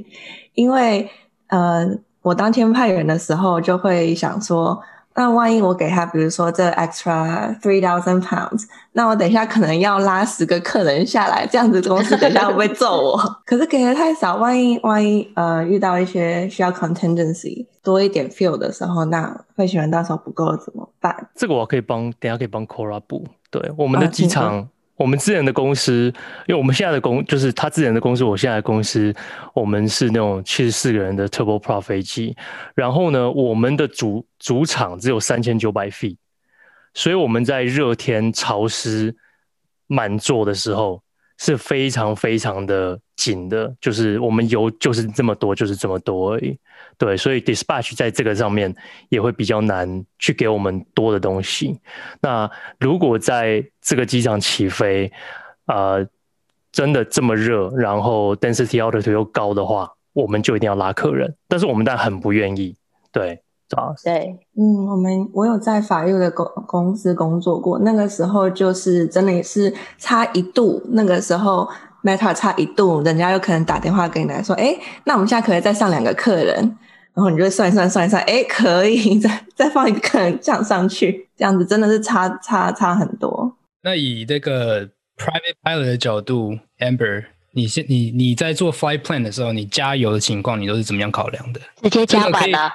[0.54, 1.10] 因为
[1.48, 1.88] 呃
[2.22, 4.80] 我当签派员的时候就会想说。
[5.16, 13.18] 那万一我给他，比如说这 extra three thousand pounds，那我等一下可能要拉十个客人下来，这样子公司等一下会不会揍我？
[13.46, 21.30] 可是给的太少，万一万一呃遇到一些需要 contingency 多一点 feel 的时候，那飞行员到时候不够了怎么办？
[21.36, 23.26] 这个我可以帮，等一下可以帮 Cora 补。
[23.52, 24.68] 对，我们的机场。
[25.04, 26.06] 我们之前的公司，
[26.48, 29.14] 因为我们现在的公就是他之前的公司，我现在的公司，
[29.54, 32.34] 我们是那种七十四个人的 Turbo Pro 飞机。
[32.74, 36.16] 然后呢，我们的主主场只有三千九百 feet，
[36.94, 39.14] 所以我们在热天潮湿
[39.88, 41.03] 满座的时候。
[41.44, 46.58] 是非常非常的紧的，就是我们油就是这么多，就是这么多而已。
[46.98, 48.74] 对，所以 dispatch 在这个上面
[49.10, 51.78] 也会比较难去给我们多的东西。
[52.22, 55.12] 那如果在这个机场起飞，
[55.66, 56.08] 呃，
[56.72, 61.36] 真的这么热，然后 density altitude 又高的话，我们就一定要拉客人。
[61.50, 62.74] 但是我们但很不愿意，
[63.12, 63.42] 对。
[64.04, 71.68] 对，嗯，我们我有在法律的公公司工作过，那个时候就是真的也是差一度，那个时候
[72.04, 76.56] METAR 差一度，人家有可能打电话给你来说，哎，那我们现在可以再上两个客人，
[77.16, 83.58] 然后你就算一算算一算，哎，可以 再再放一个客人这样上去，这样子真的是差差差很多。
[83.82, 84.86] 那以这个
[85.18, 87.24] private pilot 的角度，Amber，
[87.54, 91.60] 你现你你在做 flight plan 的时候，你加油的情况，你都是怎么样考量的？
[91.82, 92.72] 直接加满了。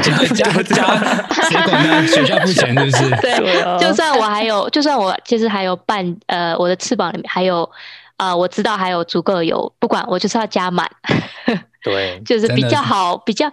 [0.00, 0.96] 加加 加，
[1.42, 2.06] 谁管呢？
[2.06, 3.10] 学校付钱是不是？
[3.20, 7.62] 对，就算我还有，就算我其实还有半呃，我的翅膀里面还有
[8.16, 10.88] 啊、呃，我知道还有足够油，不管我就是要加满。
[11.82, 13.50] 对，就是比较好，比较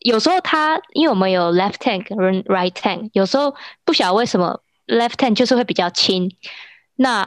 [0.00, 6.30] 有时候它因为我们有 left tank 和 right tank，有时候不晓得为什么 left tank 就是会比较轻。
[6.96, 7.26] 那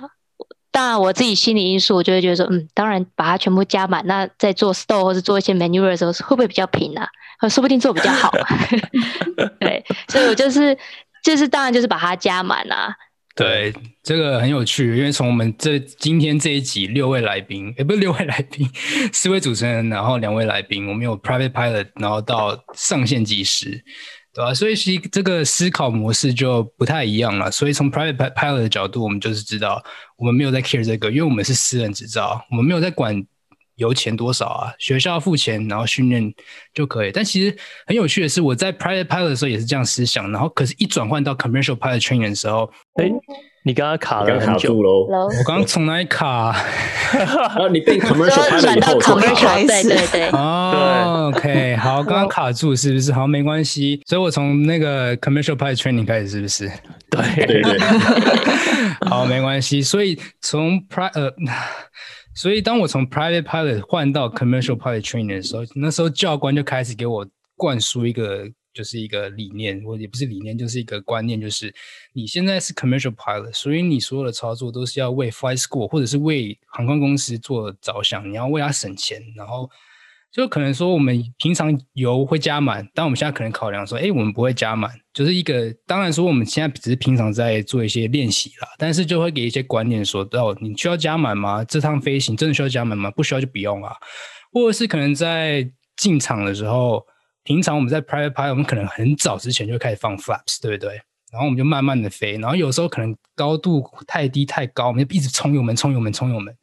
[0.78, 7.10] 当然我自己心理因素，我就会觉得说，嗯，当然把它全部加满，那在做 store 或者做一些 maneuver 的时候，会不会比较平啊？
[7.50, 8.32] 说不定做比较好。
[9.60, 10.78] 对，所以我就是
[11.24, 12.94] 就是当然就是把它加满啊。
[13.36, 18.70] 对，这个很有趣，因为从我们这今天这一集六位来宾，也不是六位来宾，
[19.12, 23.84] 四位主持人，然后两位来宾，我们有 private pilot，然后到上线技师，
[24.38, 24.54] 对吧？
[24.54, 27.50] 所以其实这个思考模式就不太一样了。
[27.52, 29.84] 所以从 private pilot 的角度，我们就是知道，
[30.16, 33.26] 我们没有在 care 这个，因为我们是私人执照，我们没有在管。
[33.78, 34.74] 油钱多少啊？
[34.80, 36.34] 学校付钱，然后训练
[36.74, 37.12] 就可以。
[37.12, 43.12] 但其实很有趣的是，我在 private pilot 的时候也是这样思想，然后可是一转换到 commercial pilot training 的时候，哎、欸，
[43.68, 45.06] 你刚刚卡了很久喽。
[45.10, 46.56] 我刚刚从哪里卡？
[46.56, 50.30] 啊，你被 commercial pilot 以后转到 commercial，对对对。
[50.30, 53.12] 哦，OK，好，刚刚卡住是不是？
[53.12, 54.02] 好，没关系。
[54.06, 56.72] 所以我从那个 commercial pilot training 开始，是不是？
[57.10, 57.78] 对对对。
[59.10, 59.82] 好，没关系。
[59.82, 61.34] 所以从 private，。
[62.34, 67.28] 所以，当我从 private pilot 换到 commercial pilot training 的时候，那时候教官就开始给我
[67.58, 68.46] 灌输一个，
[68.78, 71.74] 就是一个理念，或也不是理念，就是一个观念，就是
[72.14, 79.68] 你现在是 commercial pilot，所以你所有的操作都是要为 flight school 或者是为航空公司做着想，你要为他省钱，然后。
[80.30, 91.64] 就可能说，我们平常油会加满，但我们现在可能考量说，哎，我们不会加满，就是一个当然说，我们现在只是平常在做一些练习啦，但是就会给一些观念说，到你需要加满吗？
[91.64, 93.10] 这趟飞行真的需要加满吗？
[93.10, 93.94] 不需要就不用啊。
[94.52, 97.04] 或者是可能在进场的时候，
[97.48, 100.96] 平常我们在 private pilot，我们可能很早之前就开始放 flaps，对不对？
[101.32, 106.54] 然后我们就慢慢的飞，然后有时候可能高度太低太高，我们就一直冲油门，冲油门，冲油门。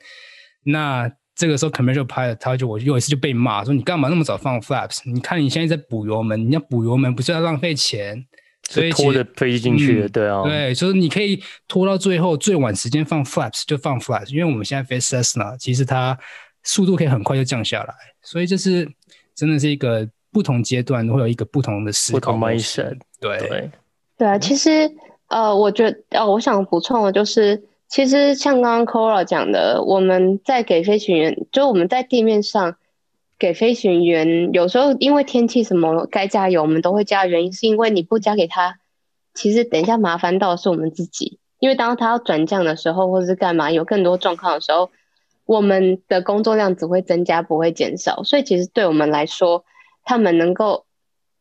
[0.62, 4.98] 那这个时候，commercial pilot 他就我有一次就被骂说：“你干嘛那么早放 flaps？
[5.10, 8.22] 你看你现在在补油门，你要补油门不是要浪费钱？
[8.68, 16.18] 所以拖着飞进去的，对啊，对，就是你可以拖到最后最晚时间放 flaps 就放 flaps，因为我们现在飞 Cessna，其实它
[16.62, 18.86] 速度可以很快就降下来，所以这是
[19.34, 23.70] 真的是一个不同阶段会有一个不同的思考，不同 mindset，对对
[24.18, 24.90] 对啊，其实
[25.28, 27.62] 呃，我觉得呃，我想补充的就是。
[27.86, 32.74] 其实像刚刚 Cora 讲的，我们在给飞行员，就我们在地面上
[33.38, 37.24] 给飞行员，有时候因为天气什么该加油，我们都会加。
[37.24, 38.80] 原因是因为你不加给他，
[39.32, 41.38] 其实等一下麻烦到的是我们自己。
[41.60, 44.90] 因为当他要转降的时候，或者是干嘛有更多状况的时候，
[45.46, 48.24] 我们的工作量只会增加，不会减少。
[48.24, 49.64] 所以其实对我们来说，
[50.04, 50.86] 他们能够。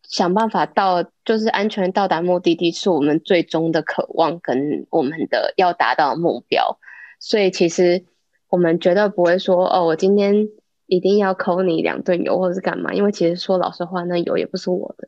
[0.05, 6.77] 想办法到就是安全到达目的地，是我们最终的渴望跟我们的要达到目标。
[7.19, 8.03] 所以其实
[8.49, 10.49] 我们绝对不会说哦，我今天
[10.87, 15.07] 一定要扣你两顿油或者是干嘛，因为其实说老实话，那油也不是我的，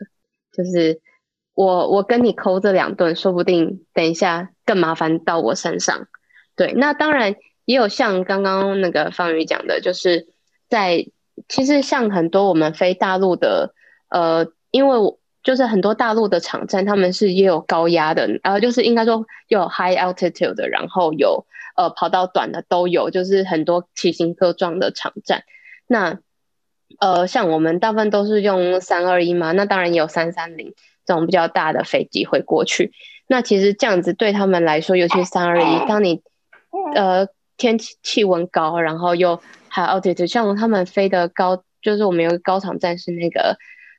[0.53, 1.01] 就是
[1.53, 6.07] 我我跟你扣这两顿，说不定等一下更麻烦到我身上。
[6.55, 10.29] 对，那当然也有像刚刚那个方宇讲的，就是
[10.69, 11.05] 在
[11.47, 13.73] 其实像很多我们飞大陆的
[14.09, 14.47] 呃。
[14.71, 21.45] 因为我就是很多大陆的场站，他们是也有高压的，然后就是应该说有 high altitude 的，然后有
[21.77, 25.43] 呃跑道短的都有，就是很多奇形各状的场站。
[25.87, 26.19] 那
[26.99, 30.73] 呃像我们大部分都是用三二一嘛，那当然也有三三零
[31.05, 32.91] 这种比较大的飞机会过去。
[33.27, 36.21] 那其实这样子对他们来说，尤其是三二一，当你
[36.95, 39.37] 呃天气气温高，然后又
[39.69, 43.57] high altitude，像他们飞的高，就是我们有个高场站是那个。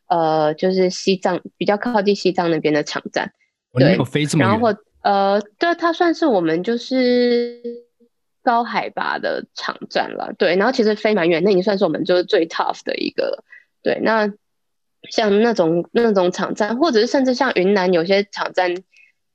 [0.09, 3.33] 呃，就是西藏比较靠近西藏那边的场站，
[3.77, 3.99] 对，
[4.39, 7.61] 然后呃，对，它算是我们就是
[8.41, 13.43] 高海拔的场站了，对，然后其实飞蛮远，那已经算是我们就是最 tough 的一个，
[13.83, 14.33] 对，那
[15.11, 18.77] 像那种那种场站，或者是甚至像云南有些场站，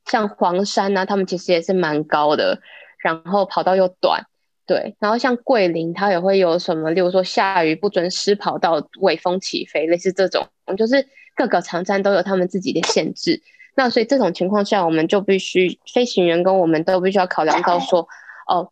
[0.06, 2.62] 像黄山啊，他们其实也是蛮高的，
[3.02, 4.26] 然后跑道又短。
[4.68, 13.42] 对，然后像桂林，它也会有什么，例如说下雨不准湿跑道，尾风起飞，类似这种，就是各个场站都有他们自己的限制。
[13.76, 18.08] 那所以这种情况下，我们就必须飞行员跟我们都必须要考量到说，
[18.48, 18.72] 哦，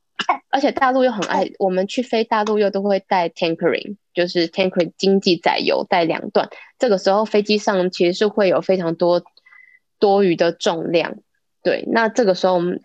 [0.50, 9.22] 而且大陆又很爱，我们去飞大陆又都会带 tankering，就是 tankering 经济载油带两段，这个时候飞机上其实是会有非常多
[10.00, 11.18] 多余的重量。
[11.62, 12.80] 对，那这个时候我们。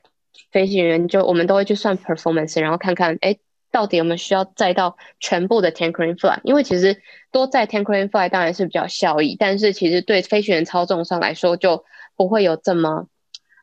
[0.50, 3.36] 飞行员就我们都会去算 performance，然后看看哎，
[3.70, 11.84] 到底我们需要载到全部的 tankering flight，因为其实多载 tankering flight 当然是比较效益，但是其实对飞行员操纵上来说就
[12.16, 13.08] 不会有这么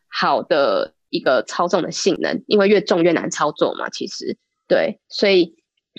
[0.08, 3.90] 好的一个操纵的性能，因为越重越难操作嘛。
[3.90, 5.56] 其实对，所以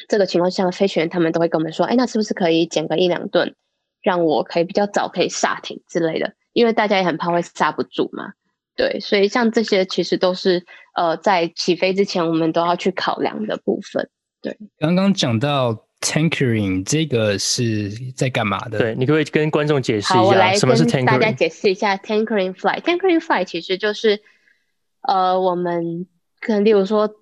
[0.08, 3.54] 这个情况下，飞行员他们都会跟我们说，哎，那是不是可以减个一两吨，
[4.02, 8.32] 让我可以比较早可以刹停之类的，因为大家也很怕会刹不住嘛。
[8.76, 14.08] 对，所以像这些其实都是呃在起飞之前我们都要去考量的部分。
[14.40, 18.78] 对，刚刚讲到 tankering 这个是在干嘛的？
[18.78, 21.04] 对，你可不可以跟观众解释一下，什么是 tankering？
[21.06, 22.80] 大家解释一下 tankering flight。
[22.80, 24.20] tankering flight 其实就是
[25.06, 26.06] 呃我们
[26.40, 27.14] 可能例如说。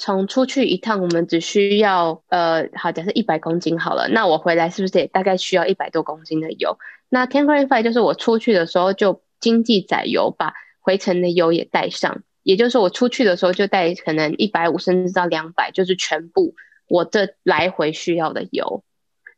[0.00, 6.78] 从出去一趟，我们只需要呃，好，假设一百公斤好了，那我回来是不是也大概需要一百多公斤的油？
[7.08, 10.54] 那 tankering flight 就是我出去的时候就经济载油，把
[10.88, 16.54] 回程的油也带上，也就是说我出去的时候就带可能一百五甚至到两百，就是全部
[16.88, 18.82] 我这来回需要的油，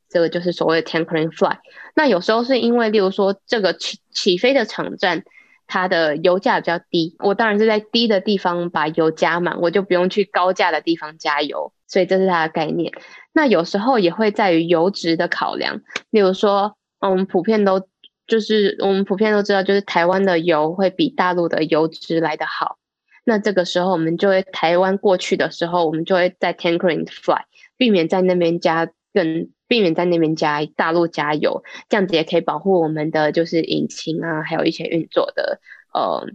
[0.09, 1.59] 这个就是所谓的 tankering flight。
[1.97, 5.25] 那有时候是因为例如说这个起起飞的场站。
[5.73, 12.93] 它的油价比较低，我当然是在低的地方把油加满，我就不用去高价的地方加油，所以这是它的概念。
[13.33, 17.87] 那有时候也会在于油质的考量，例如说，我们普遍都
[18.31, 22.79] 就是我们普遍都知道，就是台湾的油会比大陆的油质来得好。
[23.25, 27.43] 那这个时候我们就会台湾过去的时候，我们就会在 tankering fly，
[27.77, 29.51] 避免在那边加更。
[29.71, 35.61] 避免在那边加大陆加油，这样子也可以保护我们的就是引擎啊，还有一些运作的
[35.95, 36.27] 呃，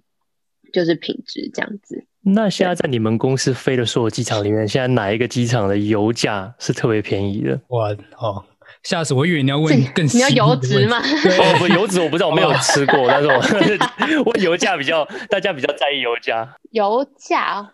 [0.72, 2.06] 就是品质这样子。
[2.22, 7.60] 那现在在你们公司飞的所有机场里面，现在哪一个机场的油价是特别便宜的？
[7.68, 8.46] 哇哦，
[8.86, 9.26] 吓死我！
[9.26, 11.00] 以为你要问更你要油脂吗？
[11.02, 16.56] 哦不，油脂我不知道，我没有吃过，但是我 问油价比较，大家比较在意油价。
[16.72, 17.72] 油价。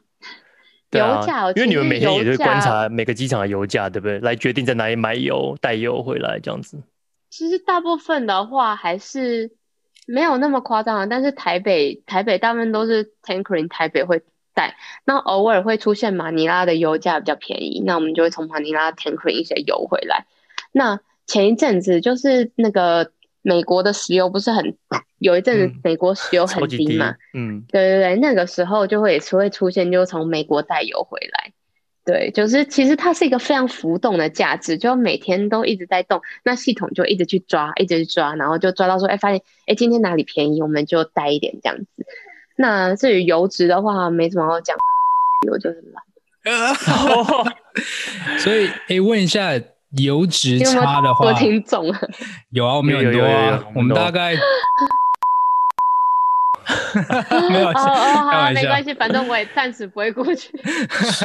[0.90, 4.20] 对啊，油价，因为你们每天也是观察每个机场的油价，对不对？
[4.20, 6.82] 来决定在哪里买油、带油回来这样子。
[7.30, 9.52] 其实大部分的话还是
[10.06, 14.22] 没有那么夸张啊，但是台北台北大部分都是 tankering，台北会
[14.54, 20.26] 带，那偶尔会出现马尼拉的油价比较便宜，那我们就会从马尼拉 tankering 一些油回来。
[20.72, 23.12] 那前一阵子就是那个。
[23.44, 24.78] 美国的石油不是很
[25.18, 27.16] 有一阵子，美国石油很低嘛？
[27.34, 31.52] 嗯，嗯对对对，那个时候就会也是会出现，就从美国带油回来。
[32.06, 41.88] 对，就是其实它是一个非常浮动的价值，就每天都一直在动，那系统就一直去抓，一直去抓，然后就抓到说，哎，发现哎今天哪里便宜，我们就带一点这样子。
[42.56, 44.78] 那至于油脂的话，没什么好讲，
[45.48, 45.84] 油就是
[46.46, 46.76] 烂。
[48.38, 49.60] 所以，哎，问一下。
[49.98, 52.00] 油脂差的话，我听懂了。
[52.52, 54.34] 有啊，我们有很多啊，我们大概
[57.50, 57.68] 没有。
[57.68, 57.76] 哦哦，
[58.32, 60.58] 好，没关系，反正我也暂时不会过去。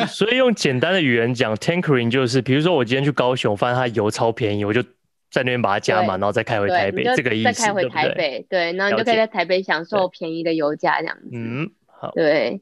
[0.09, 4.83] 所以 用简单的语言讲，tankering 就是，比如说我今天去高雄，发现它油超便宜，我就
[5.31, 7.53] 在那边把它加满，然后再开回台北，这个意思。
[7.53, 11.29] 再开回台北，对，然后你就可以在台北享受便宜的油价这样子。
[11.33, 12.61] 嗯，好，对，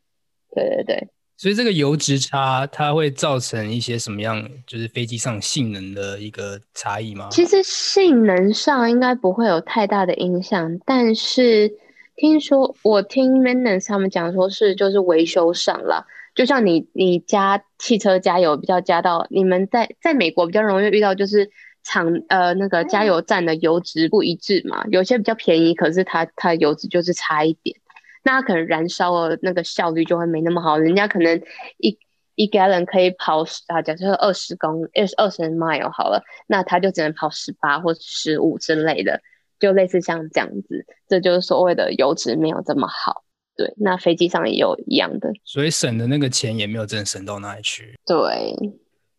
[0.55, 1.09] 对对对。
[1.45, 7.29] 所以这个油脂差，它会造成一些什么样，就是飞机上性能的一个差异吗？
[7.31, 11.71] 其实性能上应该不会有太大的影响，但是
[12.17, 21.51] 听说我听 maintenance 他们讲说是就是维修上了，就像你你加汽车加油比较加到你们在在美国比较容易遇到就是
[21.83, 27.77] 厂呃那个加油站的油脂不一致嘛，有些比较便宜，可是它它油脂就是差一点。
[28.25, 31.41] 那可能燃烧的那个效率就会没那么好，人家可能
[31.79, 31.97] 一
[32.35, 39.21] 一 gallon 可以跑啊，假设二十公二二十 mile 好了，那他就只能跑十八或十五之类的，
[39.61, 43.23] 就类似像这样子，这就是所谓的油脂没有这么好。
[43.57, 47.95] 对，那飞机上也有一样的，所以省的那个钱也没有真的省到哪里去。
[48.05, 48.53] 对，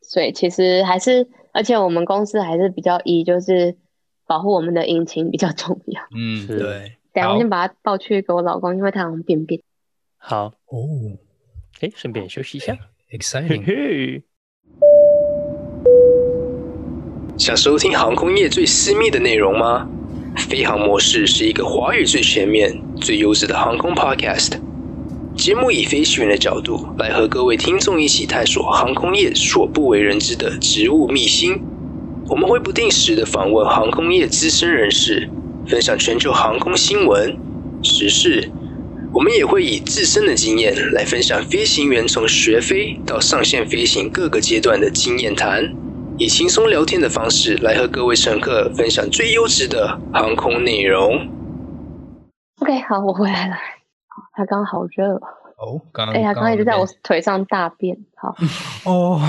[0.01, 3.77] 所以其实还是，而且我们公司还是比较以就是
[4.27, 6.01] 保护我们的引擎比较重要。
[6.13, 6.97] 嗯，对。
[7.15, 9.61] 等下我先把它抱去给我老公，因为他好像便便。
[10.17, 11.17] 好哦，
[11.79, 12.77] 哎，顺便休息一下
[13.09, 14.21] ，exciting。
[17.37, 19.89] 想收听航空业最私密的内容吗？
[20.35, 24.59] 飞航模式是一个华语最全面、最优质的航空 podcast。
[25.37, 31.61] 节目以飞行员的角度来和各位听众一起探索航空业所不为人知的职务秘辛。
[32.27, 35.29] 我们会不定时的访问航空业资深人士。
[35.67, 37.37] 分享全球航空新闻、
[37.83, 38.49] 时事，
[39.13, 45.73] 我们也会以自身的经验来分享飞行员从学飞到上线飞行各个阶段的经验谈，
[46.17, 51.27] 以轻松聊天的方式来和各位乘客分享最优质的航空内容。
[52.61, 53.55] OK，好，我回来了。
[54.33, 55.13] 他刚刚好热
[55.57, 57.97] 哦，刚哎呀，刚刚一直在我腿上大便。
[58.15, 58.35] 好
[58.85, 59.21] 哦，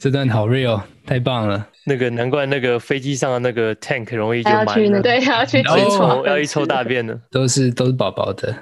[0.00, 1.68] 这段好 real，太棒了。
[1.88, 8.52] 那个难怪那个飞机上的那个 tank 容易就满了，对，要去要一抽要一抽大便的， 都是都是宝宝的。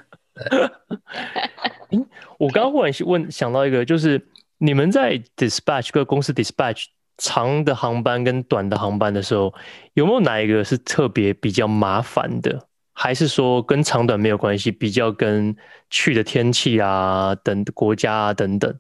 [1.91, 2.07] 嗯，
[2.39, 4.21] 我刚刚忽然问想到一个，就是
[4.59, 6.85] 你们在 dispatch 各公司 dispatch
[7.17, 9.55] 长的航班跟短的航班的时候，
[9.95, 12.67] 有没有哪一个是特别比较麻烦的？
[12.93, 14.71] 还是说跟长短没有关系？
[14.71, 15.57] 比较跟
[15.89, 18.73] 去的天气啊，等国家啊等等，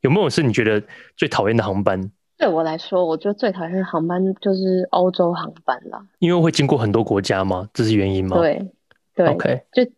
[0.00, 0.82] 有没有是你觉得
[1.16, 2.10] 最讨厌的航班？
[2.36, 6.04] 对我来说，我觉得最讨厌的航班就是欧洲航班了。
[6.18, 7.68] 因为会经过很多国家吗？
[7.72, 8.36] 这是原因吗？
[8.36, 8.72] 对，
[9.14, 9.88] 对，OK，就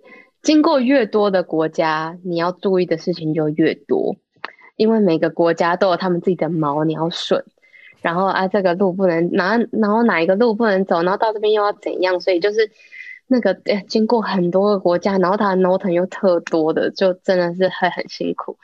[0.42, 4.16] 经过越多的国家，你要注意的事情就越多，
[4.76, 7.42] 因为每个国家都有他们自己的毛，你要顺。
[8.02, 12.20] 然后啊，这个路不能哪，然后哪一个路不能走，然后到这边又要怎样？
[12.20, 12.70] 所以就是
[13.26, 18.58] 那个诶，经过很多个国家，然后它的 NOTAM 又特多的，就真的是会很辛苦。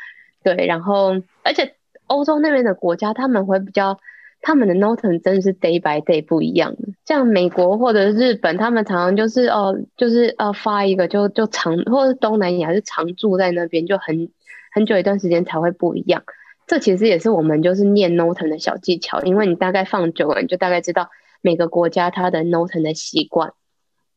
[0.44, 1.74] 对，然后而且。
[2.12, 3.98] 欧洲那边的国家，他们会比较，
[4.40, 6.88] 他们的 NOTAM 真的是 day by day 不一样的。
[7.06, 14.28] 像美国或者日本，他们常常就是哦，就是呃发一个就就长，或者东南亚是常住在那边，就很
[14.72, 16.22] 很久一段时间才会不一样。
[16.66, 21.08] 这其实也是我们就是念 NOTAM 的小技巧，因为你大概放久了，你就大概知道
[21.40, 23.54] 每个国家它的 NOTAM 的习惯。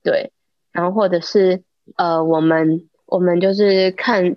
[0.03, 0.31] 对，
[0.71, 1.63] 然后或者是
[1.95, 4.35] 呃，我们我们就是看。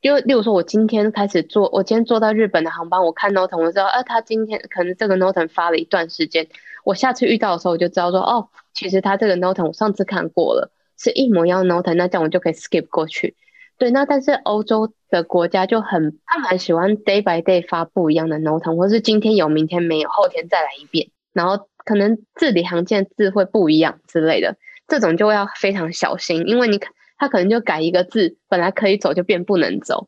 [0.00, 6.48] 就例如说，我今天开始坐，我今天坐到日本的航班，我看 NOTAM，我知道，啊，他今天可能这个 noten 发了一段时间，
[6.84, 13.36] 我下次遇到的时候，我就知道说，哦，其实他这个 noten 我上次看过了，是一模一样 noten，那这样我就可以 skip 过去。
[13.76, 24.56] 对，那但是欧洲的国家就很，他们喜欢 day by day 发不一样的 noten，或是今天有，明天没有，后天再来一遍，然后可能字里行间字会不一样之类的，
[24.88, 26.90] 这种就要非常小心，因为你可。
[27.20, 30.06] 他可能就改一个字，本来可以走就变不能走，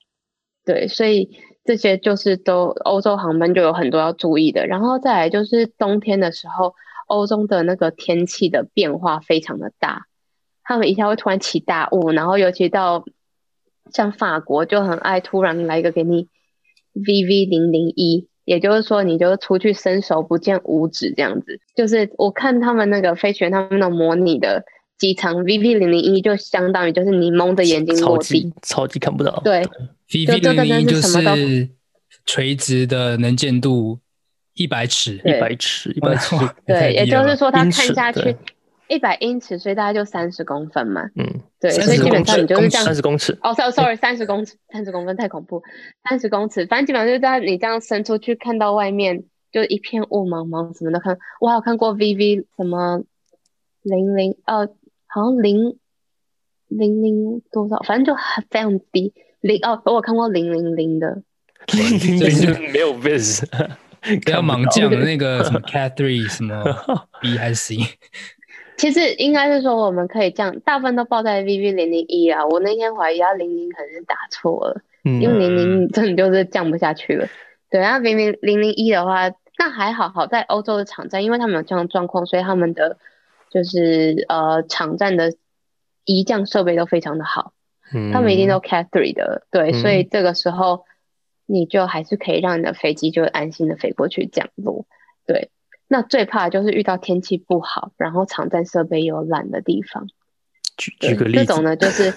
[0.64, 1.28] 对，所以
[1.62, 4.66] 这些就是都欧洲航班就有很多要注意的。
[4.66, 6.74] 然后再来就是冬天的时候，
[7.08, 10.06] 欧洲的那个天气的变化非常的大，
[10.64, 13.04] 他们一下会突然起大雾，然后尤其到
[13.92, 16.28] 像法国就很爱突然来一个给你
[16.94, 21.60] VV 零零一，也就是说你就出去伸手不见五指这样子。
[21.76, 24.64] 就是我看他们那个飞行员他们那模拟的。
[25.02, 29.40] 机场 VV 零零一就相当于就是你蒙着眼睛落地，超级超级看不到。
[29.42, 29.66] 对
[30.08, 31.68] ，VV 零零一就是
[32.24, 33.98] 垂直的能见度
[34.54, 36.36] 一百尺，一百尺，一百尺。
[36.64, 38.36] 对，也就是说它看下去
[38.86, 41.02] 一百英尺，所以大概就三十公分嘛。
[41.16, 42.84] 嗯，对，所以基本上你就是这样。
[42.84, 43.36] 三十公尺。
[43.42, 45.60] 哦，sorry，sorry，三十公尺，三十公分太恐怖。
[46.08, 51.18] 三十公尺，反正基本上就是在你这样伸出去看到外面，就一片雾茫茫，什么都看。
[51.40, 53.02] 我还有看过 VV 什么
[53.82, 54.68] 零零呃。
[55.14, 55.76] 好像零
[56.68, 59.82] 零零多少，反正就很非常低零哦。
[59.84, 61.22] 我有看过零零零的，
[61.74, 63.44] 零零零就没有 vis，
[64.24, 66.64] 不要盲降的那个什么 cat three 什么
[67.20, 67.76] B 还是 C。
[68.78, 72.46] 其实应该是说我们可以降，大部分都报在 VV 零零一啊。
[72.46, 77.28] 我那天怀疑他零零可能是打错了，嗯、因为零零真的就是降不下去了。
[77.70, 82.96] 对，然后 VV 零零一的话，那还好，好在欧洲的场站，因为他们有这样的状况，所以他们的。
[83.52, 85.34] 就是呃，场站的
[86.04, 87.52] 移降设备都非常的好，
[87.92, 90.84] 嗯，他们一定都 Cat Three 的，对，嗯，所以这个时候
[91.46, 94.86] 你就还是可以让你的飞机就安心的飞过去降落，
[95.26, 95.50] 对。
[95.88, 100.06] 那最怕就是遇到天气不好，然后场站设备有烂的地方。
[100.78, 102.14] 举举个例子，这种呢，就是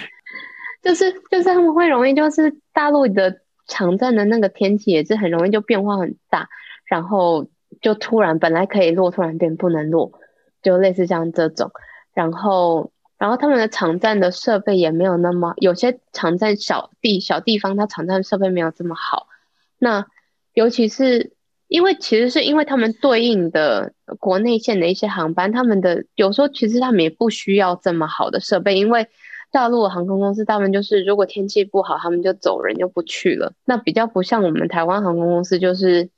[0.84, 6.50] 就是就是他们会容易就是大陆的场站的那个天气也是很容易就变化很大，
[6.84, 7.46] 然后
[7.80, 10.12] 就突然本来可以落，突然变不能落。
[10.62, 11.70] 就类似像这种，
[12.14, 19.26] 然后，然后他们的场站的设备也没有那么，有些场站小地小地方，它场站设备没有这么好。
[19.78, 20.06] 那
[20.54, 21.32] 尤其是
[21.68, 29.06] 因为其实是因为他们对应的国内线的一些航班，他们的有时候其实他们也不需要这么好的设备，因为
[29.52, 33.52] 大陆的航空公司他们就是如果天气不好，他们就走人就不去了。
[33.64, 36.10] 那比较不像我们台湾航空公司，就是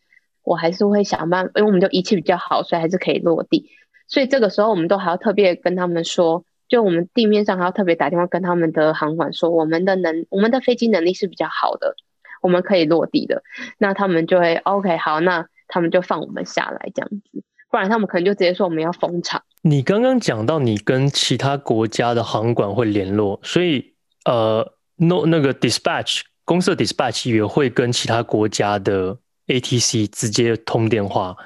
[0.43, 3.71] 我还是会想办法，因为我们就仪器比较好，所以还是可以落地。
[4.11, 11.95] 所以这个时候，我们都还要特别跟他们说，就我们地面上还要特别打电话跟他们的航管说，我们的能，我们的飞机能力是比较好的，
[12.43, 13.43] 我们可以落地的。
[13.79, 19.41] 那他们就会 OK，好，那他们就放我们下来这样子，不然他们可能就直接说我们要封场。
[19.63, 23.95] 你刚刚讲到你跟其他国家的航管会联络，所以
[24.25, 31.37] 呃，no 那个 dispatch 公司的 dispatch 也会跟其他国家的 ATC 直接通电话。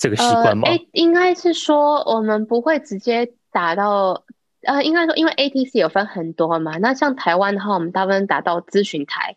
[0.00, 0.66] 这个习惯吗？
[0.66, 4.24] 呃，应该是说我们不会直接打到，
[4.62, 9.36] 呃，应该说因为 ATC 有分很多嘛，那像台湾的话，我们大部分打到咨询台，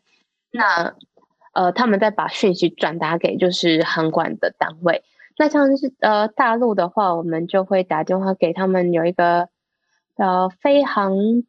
[0.51, 0.95] 那
[1.53, 5.03] 呃，他们再把讯息转达给就是航管的单位。
[5.37, 9.49] 那像是呃大陆的话，我们就会打电话给他们有一个
[10.15, 11.43] 呃飞航。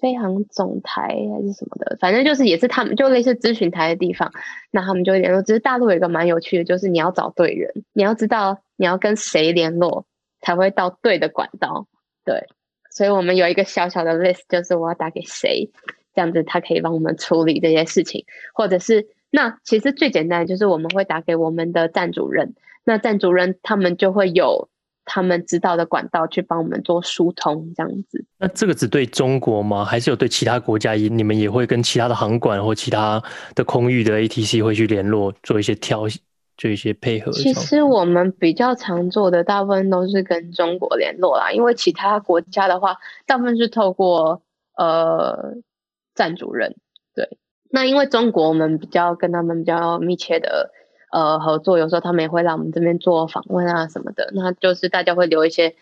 [0.00, 4.32] 飞航总台还是什么的，反正就是也是他们就类似咨询台的地方，
[4.70, 5.42] 那他们就会联络。
[5.42, 10.06] 只是大陆有一个蛮有趣的，就是你要找对人，你要知道你要跟谁联络
[10.40, 11.86] 才会到对的管道。
[12.24, 12.46] 对，
[12.90, 15.70] 所以我们有一个小小的 list，就是我要打给谁，
[16.14, 18.24] 这样子他可以帮我们处理这些事情，
[18.54, 22.54] 或者是那其实最简单的就是我们会打给我们的站主任，
[22.84, 24.68] 那站主任他们就会有。
[25.04, 28.24] 他们知道的管道去帮我们做疏通，这样子。
[28.38, 29.84] 那这个只对中国吗？
[29.84, 30.94] 还是有对其他国家？
[30.94, 33.22] 你们也会跟其他的航管或其他
[33.54, 36.06] 的空域的 ATC 会去联络，做一些调，
[36.56, 37.30] 做一些配合。
[37.32, 42.96] 其实我们比较常做的，大部分都是跟中国联络啦，因为其他国家的话，
[43.26, 44.42] 大部分是透过
[44.76, 45.54] 呃
[46.14, 46.76] 站主人。
[47.14, 47.36] 对，
[47.70, 50.70] 那因为中国，我们比较跟他们比较密切的。
[51.14, 55.76] 呃，合作有时候他们也会来我们这边做访问啊什么的，那就是大家会留一些，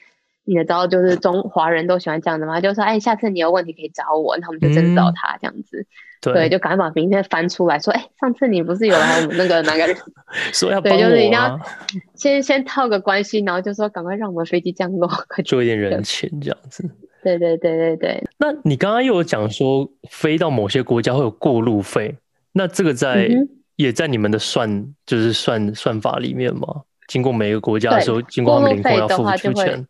[0.45, 5.87] 你也知道，就是中华人都喜欢这样的嘛，就说哎，下次你有问题可以找我，那我们就真的找他这样子，嗯、
[6.20, 9.97] 对，对，就赶快把名片翻出来说，哎，上次你不是有来我们那个哪个人
[10.53, 11.59] 说要对，就是一定要
[12.14, 15.09] 先先套个关系，然后就说赶快让我们飞机降落，
[15.47, 16.87] 做一点人情这样子。
[17.24, 18.24] 对对对对对。
[18.37, 22.18] 那你刚刚又有讲说飞到某些国家会有过路费，
[22.53, 23.28] 那这个在？
[23.30, 26.82] 嗯也在你们的算，就是算算法里面吗？
[27.08, 29.86] 经过每个国家的时候，经过他们领空要付出钱。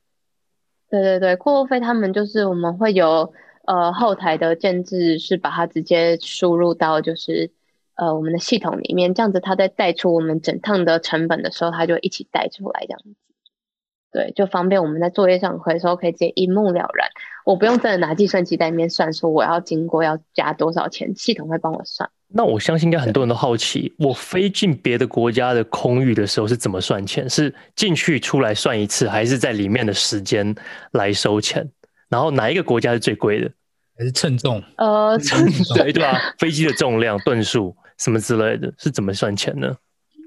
[0.90, 3.32] 对对对，过路费他们就是我们会有
[3.66, 7.50] 呃后台的建制，是把它直接输入到就是
[7.94, 13.14] 呃我们的系统里面，这样子它在带出我们整趟的成本的时候，它就一起带出来这样子。
[14.12, 17.08] 对，就方便我们在作业上回收，可以直接一目了然。
[17.44, 22.08] 我不用真的拿计算机在里面算，说我要经过要加多少钱，系统会帮我算。
[22.28, 27.28] 那我相信应该很多人都好奇，我飞进别的国家的空域的时候是怎么算钱？
[27.28, 30.54] 是进去出来算一次，还是在里面的时间
[30.92, 31.68] 来收钱？
[32.08, 33.50] 然后哪一个国家是最贵的？
[33.98, 34.62] 还是称重？
[34.76, 36.18] 呃，称重对对吧？
[36.38, 39.74] 飞机的重量、吨数什么之类的，是怎么算钱呢？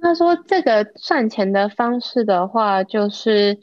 [0.02, 3.58] 他说这个算钱的方式的话，就是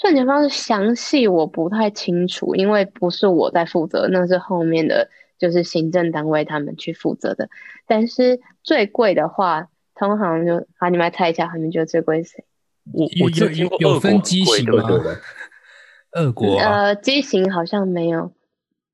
[0.00, 5.08] 算钱方式详细我不太清楚，因为不是我在负责，那是后面的。
[5.40, 7.48] 就是行政单位他们去负责的，
[7.86, 12.44] 但是最贵的话，通常就啊，你们来猜一下，他们觉得最贵是谁？
[12.92, 14.86] 我我有有分机型吗？
[16.12, 18.30] 俄国呃，机型好像没有，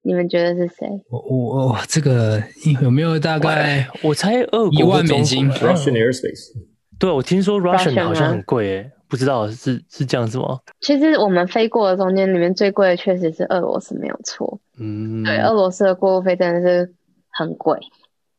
[0.03, 0.87] 你们觉得是谁？
[1.11, 2.41] 我我我这个
[2.81, 3.89] 有没有大概？
[4.05, 5.51] 我猜俄国一万美金。
[5.51, 6.53] Russian Airspace。
[6.97, 8.93] 对，我听说 Russian 好像很贵诶。
[9.09, 10.59] 不知道是是这样子吗？
[10.81, 14.59] 其实我们飞过的中间里面最贵的确实是俄罗斯，没有错。
[14.79, 16.95] 嗯，对，俄罗斯的过路费真的是
[17.31, 17.79] 很贵，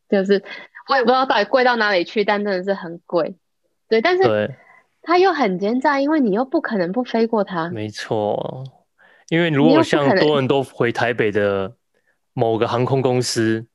[0.08, 0.42] 就是
[0.88, 3.36] 我也不知道到底贵到哪里去，但真的是很贵。
[3.88, 4.54] 对，但是
[5.02, 7.70] 它又很奸诈，因为你又不可能不飞过它。
[7.70, 8.64] 没错，
[9.30, 11.72] 因为如果像多人都回台北的
[12.34, 13.66] 某个航空公司，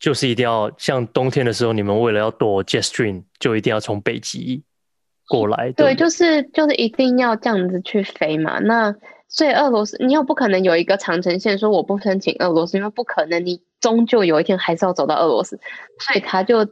[0.00, 4.64] 就是一定要像冬天的时候，你们为了要躲 Jetstream，就一定要从北极。
[5.28, 8.58] 过来对，就是就是一定要这样子去飞嘛。
[8.60, 8.94] 那
[9.28, 15.60] 所以俄罗斯，你又不可能有一个长城线说我不申请俄罗斯，因为不可能，你终究有一天还是要走到俄罗斯，
[16.00, 16.66] 所以他就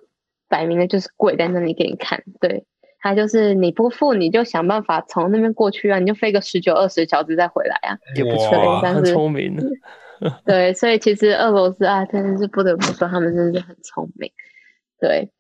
[0.48, 2.22] 摆明了就是跪在那里给你看。
[2.40, 2.64] 对，
[3.00, 9.54] 他就是你不付，你就想办法从那边过去啊，你就飞个十九二十小时再回来啊，也不错，很聪明。
[10.46, 14.32] 对，所以其实俄罗斯啊，真的是不得不说，他们真的是很聪明。
[14.98, 15.30] 对。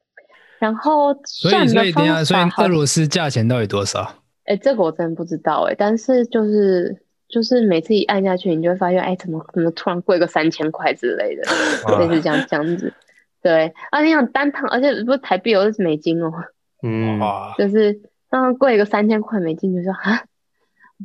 [0.58, 4.14] 然后所以所以等下，所以俄罗斯价钱到底多少？
[4.44, 5.74] 哎，这个我真的不知道哎。
[5.76, 11.42] 但是就是就是每次一按下去，你就会发现，哎，怎么怎么突然贵个三千块之类的，
[11.98, 12.92] 类似这样这样子。
[13.42, 16.32] 对啊，你想单趟，而且不是台币哦，是美金哦。
[16.82, 17.20] 嗯，
[17.58, 17.92] 就是
[18.30, 20.22] 刚刚贵个三千块美金，就说啊，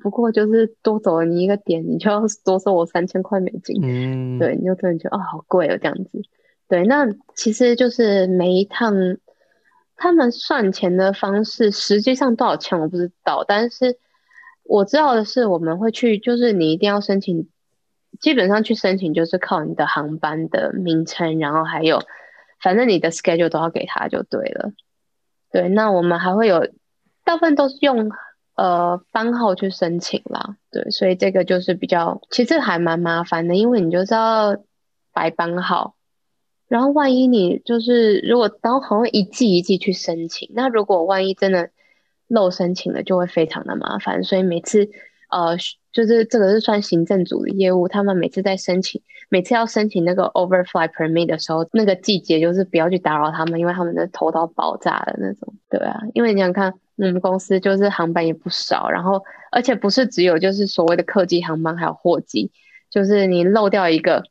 [0.02, 3.82] 不过就是多走了你一个点，你就要多收我三千块美金。
[3.84, 6.22] 嗯，对，你就突然觉得哦，好贵哦，这样子。
[6.70, 8.94] 对，那其实就是每一趟。
[10.02, 14.00] 他们算钱的方式，实际上多少钱我不知道，但是
[14.64, 17.48] 我知道的是，我们会去，就是你一定要申请，
[18.20, 22.02] 基本上去申请就是靠你的航班的名称，然后还有，
[22.60, 24.72] 反正你的 schedule 都要给他就对了。
[25.52, 26.68] 对，那我们还会有，
[27.24, 28.10] 大部分都是用
[28.56, 30.56] 呃班号去申请啦。
[30.72, 34.58] 对，所以这个就是比较，其实还蛮麻烦的，因为你就是要
[35.14, 35.94] 白班号。
[36.72, 41.70] 然后万一你就是如果然后好像一季一季去申请，那如果万一真的
[42.30, 44.24] 漏申请了，就会非常的麻烦。
[44.24, 44.90] 所以每次
[45.30, 45.58] 呃，
[45.92, 55.54] 就是这个是算行政组的业务，他们每次在申请，每次要申请那个 overfly permit 的时候，那个季节就是不要去打扰他们，因为他们的头都爆炸的那种。
[55.70, 62.50] 对啊，因为你想看我们公司就是航班也不少，然后而且不是只有就是所谓的客机航班，还有货机，
[62.90, 64.24] 就是你漏掉一个。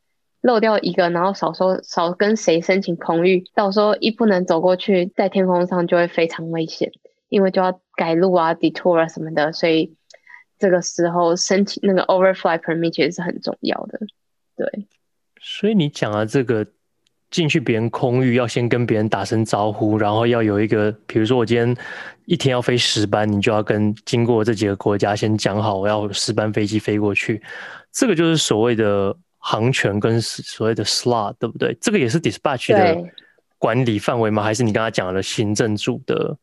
[0.42, 6.90] 漏掉一个，然后少说少跟谁申请空域，到时候一不能走过去，在天空上就会非常危险，
[7.28, 9.94] 因为就要改路啊、detour 啊什么的，所以
[10.58, 13.98] 这个时候申请那个 overfly permit 其实是很重要的。
[14.56, 14.86] 对，
[15.40, 16.66] 所以你讲的这个
[17.30, 21.76] 进去别人空域要先跟别人打声招呼，然后要有一个，比如说我今天
[22.24, 27.42] 一天要飞十班，你就要跟经过这几个国家先讲好，我要十班飞机飞过去，
[27.92, 31.76] 这个就是所谓的航权跟所谓的 slot，对不对？
[31.80, 33.02] 这个也是 dispatch 的
[33.58, 34.44] 管理范围吗？
[34.44, 36.38] 还是你刚刚讲的行政组的？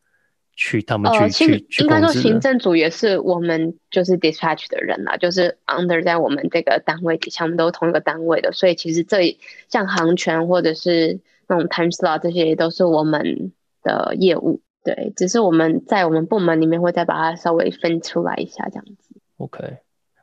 [0.59, 9.37] 去他们去、呃、其实应该说，行政组也是我们就是 dispatch 的人啦，就是 under 在我们这个单位底下，我们都是同一个单位的，所以其实这
[9.69, 13.51] 像行权或者是那种 time slot 这些，也都是我们
[13.83, 14.59] 的业务。
[14.83, 19.13] 对，只是我们在我们部门里面会再把它稍微分出来一下，这样子。
[19.37, 19.77] OK，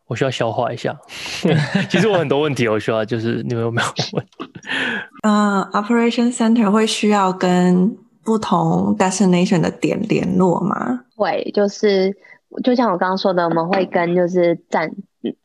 [0.07, 0.97] 我需要消化一下。
[1.91, 4.27] 其实我很多问题，我需要就是你们有没有问？
[5.23, 7.97] 嗯、uh,，Operation Center 会需要跟。
[8.27, 11.01] 不同 destination 的点联络吗？
[11.15, 12.11] 会，就是
[12.63, 14.91] 就像我刚刚说的，我们会跟就是站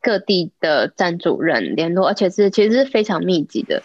[0.00, 3.82] 各地的站主任联络，而且是其实是非常密集的。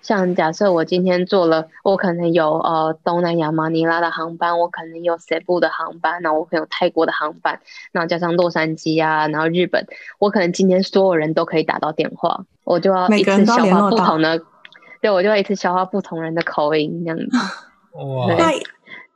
[0.00, 7.60] 像假设我今天做了，我可能有呃东南亚马尼拉的航班，我可能有塞部的航班，然后我可能有泰国的航班，
[7.92, 9.86] 然后加上洛杉矶啊，然后日本，
[10.18, 14.40] 我可能今天所有人都可以打到电话，我就要一次消化不同的，
[15.02, 17.26] 对，我就要一次消化不同人的口音这样子。
[17.98, 18.34] 哇！
[18.38, 18.52] 那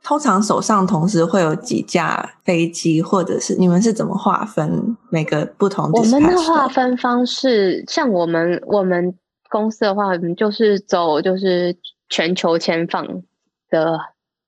[0.03, 5.99] 通常手上同时会有几架飞机，或者是你们是怎么划分每个不同的？
[5.99, 9.15] 我们的划分方式，像我们我们
[9.53, 11.77] 公司的话，我们就是走就是
[12.09, 13.05] 全球签放
[13.69, 13.99] 的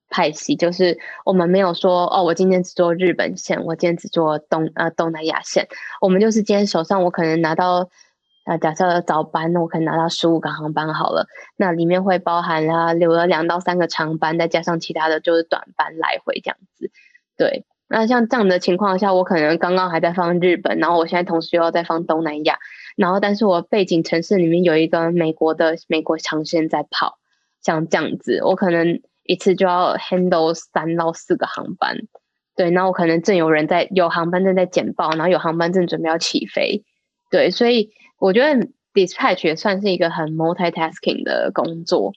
[0.10, 5.68] 派系，就是我们没有说哦，我今天只做日本线，我今天只做东呃东南亚线，
[6.02, 7.90] 我们就是今天手上我可能拿到。
[8.48, 11.26] 啊，假设早班，那我可能拿到十五个航班好了。
[11.58, 16.92] 那里面会包含了留了两到三个长班，再加上其他的就是短班来回这样子。
[17.36, 22.60] 对，那像这样的情况下，我可能刚刚还在放日本，然后我现在同时又要再放东南亚，
[22.96, 27.18] 然后但是我背景城市里面有一个美国的美国长线在跑，
[27.62, 31.98] 像这样子，我可能一次就要 handle 三到四个航班。
[32.56, 36.84] 对，那我可能正有人在有航班正在简报，然后有航班正准备要起飞。
[37.30, 37.92] 对，所以。
[38.18, 42.14] 我觉得 dispatch 也算是一个很 multitasking 的工作，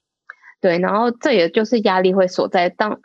[0.61, 2.69] 对，然后这也就是压力会所在。
[2.69, 3.01] 当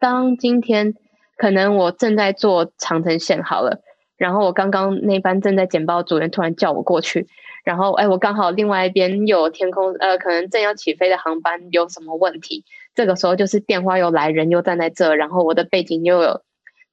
[0.00, 0.94] 当今天
[1.36, 3.82] 可能我正在做长城线好了，
[4.18, 7.26] 然后我刚刚那班正在简报组员突然叫我过去，
[7.64, 12.64] 然后哎，我刚好另外一边有天空呃，可能正要起飞的航班有什么问题，
[12.94, 16.42] 这个时候就是电话又来，人又站在这，然后我的背景又有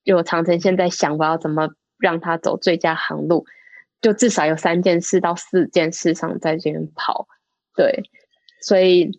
[0.03, 3.45] 又有长城线在想我要怎么让他走最佳航路。
[4.01, 7.27] 就至少有三件事到四件事上在这边跑，
[7.75, 8.03] 对，
[8.61, 9.09] 所以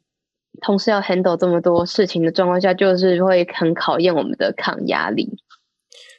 [0.60, 5.38] 同时要 handle 这么多事情的状况下，就是会很考验我们的抗压力。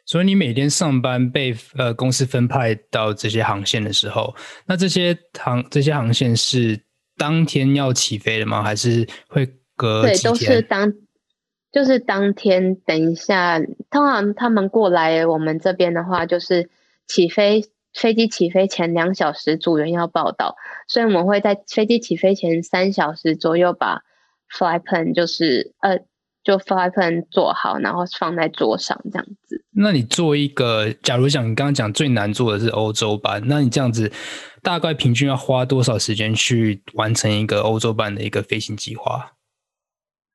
[0.07, 4.33] 所以你每天上班被呃公司分派到这些航线的时候，
[4.65, 6.81] 那这些航这些航线是
[7.17, 8.63] 当天要起飞的吗？
[8.63, 9.45] 还是会
[9.75, 10.01] 隔？
[10.01, 10.91] 对，都是当
[11.71, 12.75] 就是当天。
[12.77, 13.59] 等一下，
[13.91, 16.69] 通常他们过来我们这边的话，就是
[17.05, 17.63] 起飞。
[17.93, 20.55] 飞机起飞前两小时，组员要报到，
[20.87, 24.03] 所以我们会在飞机起飞前三小时左右把
[24.51, 25.97] flight plan 就是呃，
[26.47, 29.61] 就 flight plan 做好，然后放在桌上这样子。
[29.75, 34.09] 那你做一个，假如讲你刚刚讲最难做的是欧洲班，那你这样子
[34.63, 39.33] 大概平均要花多少时间去完成一个欧洲班的一个飞行计划？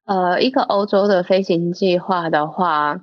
[0.04, 3.00] 呃，一个欧洲的飞行计划的话。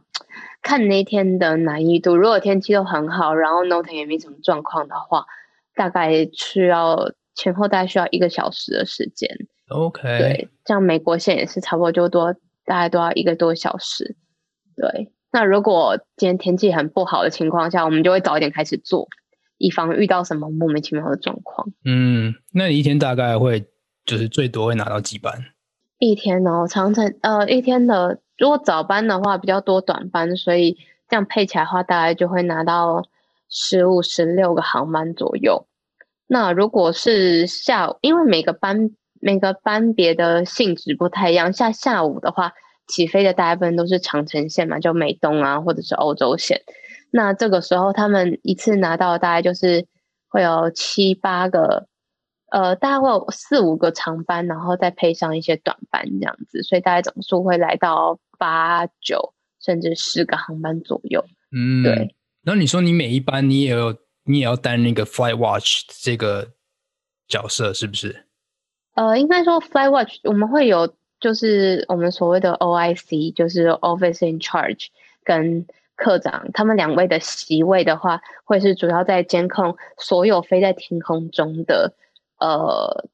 [0.62, 5.26] 看那天的难易度，如果天气都很好，然后 NOTAM 也没什么状况的话，
[5.74, 9.30] 大概需要前后大概需要一个小时的时间。
[9.70, 12.36] OK，对，像美国线也是差不多就多，
[12.70, 14.16] 大概都要一个多小时。
[14.76, 19.08] 对，那如果今天天气很不好的情况下，我们就会早一点开始做，
[19.58, 21.68] 以防遇到什么莫名其妙的状况。
[21.84, 23.66] 嗯，那你一天大概会
[24.06, 25.34] 就是最多会拿到几班？
[25.98, 28.22] 一天哦，长程呃一天的。
[28.38, 30.78] 如果早班的话比较多短班，所以
[31.10, 33.04] 这样配起来的话，大概就会拿到
[33.50, 35.66] 十五、十六个航班左右。
[36.26, 42.54] 那如果是下午，因为每个班每个班别的性质不太一样，下下午的话，
[42.88, 46.62] 起飞的大部分都是长城线嘛，就美东啊，或者是欧洲线。
[47.12, 49.86] 那这个时候他们一次拿到大概就是
[50.28, 51.88] 会有七八个。
[52.52, 61.24] 呃，大概会有四五个长班，然后再配上一些短班这样子，所以大概总数会来到八九甚至十个航班左右。
[61.56, 61.94] 嗯，对。
[62.42, 66.54] 然后你说你每一班你也有你也要担那个 Flight Watch 这个
[67.28, 68.26] 角色是不是？
[69.00, 74.88] 呃，应该说，Fly Watch，我们会有就是我们所谓的 OIC，就是 Office in Charge
[75.24, 81.94] 跟课长他们两位的席位的话，会是主要在监控所有飞在天空中的
[82.40, 83.06] 呃。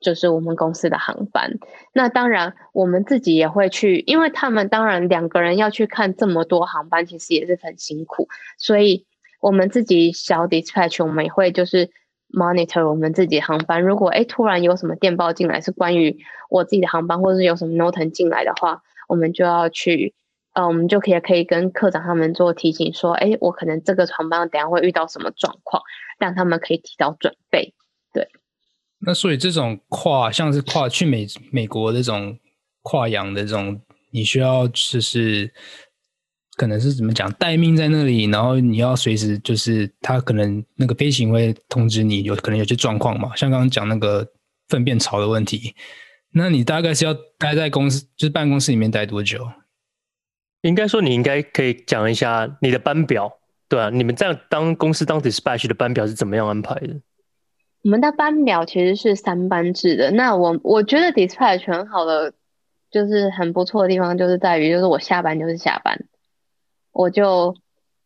[0.00, 1.50] 就是我们公司的航班，
[1.94, 8.28] 那当然我们自己也会去，因为他们当然两个人要去看这么多航班，其实也是很辛苦，
[8.58, 9.06] 所以
[9.40, 11.88] 我们自己小 dispatch 我们也会就是
[12.32, 13.82] monitor 我们自己的航班。
[13.82, 16.18] 如果诶突然有什么电报进来是关于
[16.50, 20.14] 我自己的航班，或者是有什么 note 进来的话，我们就要去，
[20.52, 25.82] 呃，我们就可以可以跟课长他们做提醒，说，诶我可能这个航班等下会遇到什么状况，
[26.18, 27.74] 让他们可以提早准备，
[28.12, 28.28] 对。
[29.00, 32.38] 那所以这种跨像是跨去美美国这种
[32.82, 35.52] 跨洋的这种，你需要就是
[36.56, 44.26] 可能是怎么讲待命在那里，然后你要随时就是他可能那个飞行会通知你有可能有些状况嘛，像刚刚讲那个
[44.68, 45.74] 粪便潮的问题，
[46.32, 49.46] 那你大概是要待在公司就是办公室里面待多久？
[50.62, 53.30] 应该说你应该可以讲一下你的班表，
[53.68, 57.00] 对啊，你们这样当公司当 dispatch 的班表是怎么样安排的？
[57.82, 60.10] 我们的班表其实是三班制的。
[60.12, 62.32] 那我我觉得 dispatch 很好的，
[62.90, 66.02] 就是很不错的地方，就是在于，就是我下班就是下班，
[66.94, 67.54] 我就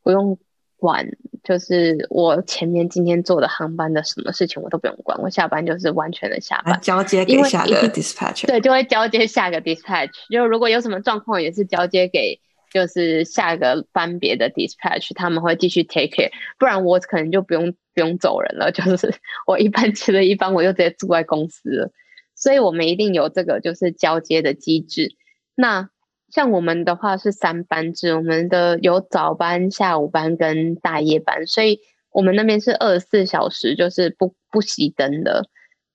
[0.03, 0.37] 不用
[0.77, 1.07] 管，
[1.45, 8.47] 就是我前面今天做的航班的什么事情我都不用管，我下班就是完全的下班，交接给下个 dispatch。
[8.49, 10.11] 对，就会交接下个 dispatch。
[10.31, 12.41] 就如果有什么状况，也是交接给
[12.73, 17.75] 就是下个班别的 dispatch，他们会继续 take care，不然我可能就不用。
[17.95, 19.13] 不用走人了，就是
[19.45, 21.91] 我一般吃了一班，我就直接住在公司了。
[22.37, 25.17] 所以我们一定有这个就是交接的机制。
[25.57, 25.91] 那
[26.31, 35.49] 像我们的话是三班制，我们的有早班、下午班跟大夜班，所以我们那边是二十四小时，就是不不熄灯的。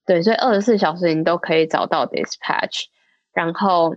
[0.06, 2.86] 对，所以二十四小时你都可以找到 dispatch。
[3.34, 3.96] 然后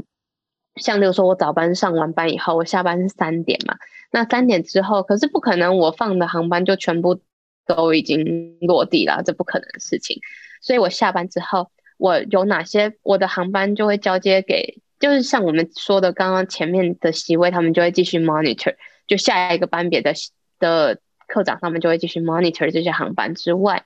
[0.77, 3.77] 像比如说我早班上完班以后，我下班是三点嘛，
[4.13, 7.21] 那三点之后，可是不可能我放的航班就全部。
[7.69, 10.21] 都已经落地了，这不可能的事情。
[10.63, 18.75] 所以我下班之后，我有哪些我的航班就会交接给，就是像我们说的刚刚前面的席位，他们就会继续 monitor，
[19.07, 20.13] 就下一个班别的
[20.59, 23.85] 的课长他们就会继续 monitor 这些航班之外，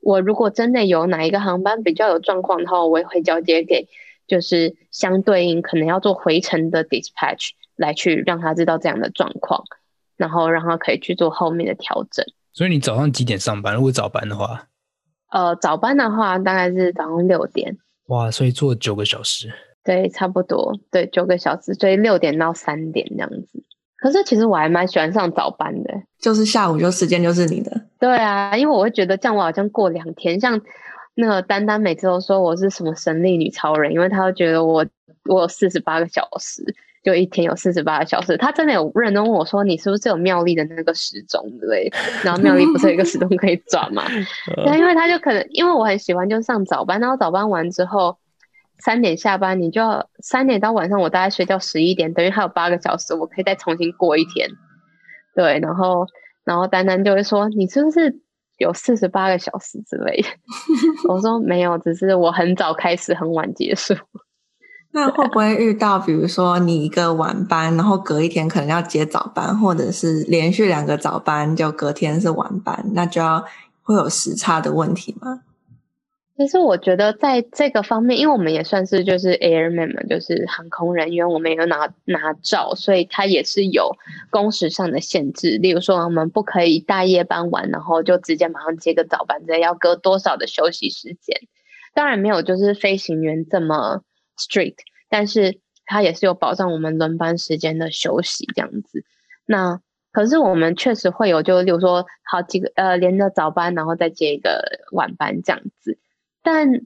[0.00, 3.88] 我如果真的有哪一个航班比较有状况的话，我也会交接给
[4.26, 9.62] 就是相对应可能要做回程的 dispatch 来去让他知道这样的状况，
[10.16, 12.24] 然后让他可以去做后面的调整。
[12.52, 13.74] 所以你早上几点上班？
[13.74, 14.66] 如果早班的话，
[15.30, 17.78] 呃，早班的话大概是早上六点。
[18.08, 19.52] 哇，所以做九个小时。
[19.84, 23.62] 对，差不多，对，九个小时，所以六点到三点这样子。
[23.96, 27.70] 可是其实我还蛮喜欢上早班的，就是下午就时间就是你的。
[27.98, 30.60] 对啊，因为我会觉得这样我好像过两天，像
[31.14, 34.84] 那个丹丹每次都说我是什么神力女超人，因为她会觉得我
[35.28, 36.64] 我有四十八个小时。
[37.04, 44.04] 就一天有四十八个小时，她真的有认真问我说：“你是不是有妙丽的那个时钟之类的？”然后妙丽不是有一个时钟可以转嘛？
[44.64, 48.16] 对，因为她就可能因为我很喜欢，就上早班，然后早班完之后
[48.84, 54.48] 三点下班，你就要三点到晚上我大概睡觉十一点，等于还有八个小时，我可以再重新过一天。
[55.36, 56.06] 对，然后
[56.44, 58.20] 然后丹丹就会说：“你是不是
[58.58, 60.24] 有四十八个小时之类？”
[61.08, 63.94] 我说：“没有，只是我很早开始，很晚结束。”
[64.94, 73.42] 那会不会遇到，比如说你一个晚班，然后隔一天可能要接早班，或者是连续两个早班就隔天是晚班，那就要
[73.80, 75.40] 会有时差的问题吗？
[76.42, 83.96] 其实我觉得在这个方面，因为我们也算是就是 airman 嘛，就是航空人员，我们也有拿拿照，所以它也是有
[84.30, 85.56] 工时上的限制。
[85.58, 91.36] 例如说，我们不可以大夜班完，然后就直接马上接个早班，这要隔多少的休息时间？
[91.94, 94.02] 当然没有，就是飞行员这么。
[94.38, 94.78] strict，
[95.10, 99.04] 但是它也是有保障我们轮班时间的休息这样子。
[99.44, 99.78] 那
[100.10, 105.98] 可是我们确实会有，就例如说好几个呃连着早班，然后再接一个晚班这样子。
[106.42, 106.82] 但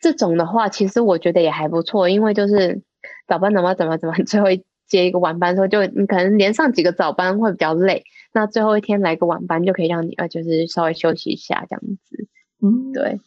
[0.00, 2.82] 这种的话，其实我觉得也还不错，因为就是
[3.26, 4.46] 早班怎么怎么怎么， 最后
[4.86, 12.28] 接一个晚班的时候，就你可能连上几个早班会比较累，那最后一天来个晚班就可以让你呃就是稍微休息一下这样子。
[12.62, 13.20] 嗯，对。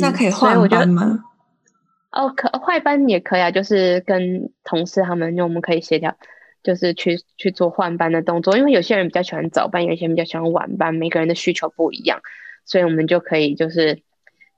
[0.00, 1.24] 那可以换班吗？
[2.12, 6.16] 哦，可换班也可以啊，就是跟同事他们，就我们可以协调，
[6.62, 8.56] 就是去去做换班的动作。
[8.56, 12.20] 因为有些人比较喜欢早班，有些人比较喜欢晚班，每个人的需求不一样，
[12.64, 14.00] 所以我们就可以就是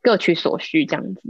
[0.02, 1.20] 各取所需这样子。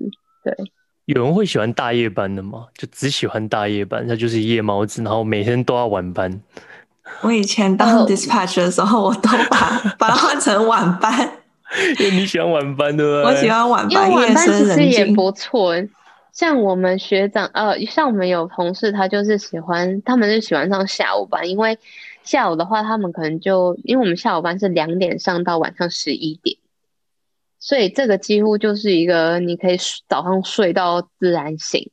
[0.43, 0.57] 对，
[1.05, 2.67] 有人会喜欢大夜班的吗？
[2.77, 6.41] 就只喜欢大夜班，他就是夜猫子，然后每天都要晚班。
[7.23, 11.13] 我以前当 dispatch 的时候，我都把 把它换成晚班，
[11.99, 13.23] 因为你喜欢晚班对不对？
[13.25, 15.75] 我喜欢晚班，因为晚班其实也不错。
[16.33, 21.77] 像我们学长，呃，像我们有同事，他就是喜欢，他们是喜欢上下午班，因为
[22.23, 26.57] 下午的话，他们可能就因为我们下午班是两点上到晚上十一点，
[27.63, 29.77] 所以这个几乎就是一个你可以
[30.09, 31.93] 早上睡到自然醒，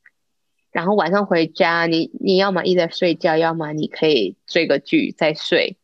[0.71, 5.77] 然后晚上回家，你你要么一直睡觉，要么你可以追个剧再睡，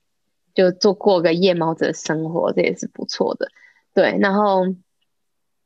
[0.55, 3.51] 就做过个夜猫子的生活，这也是不错的。
[3.93, 4.65] 对，然后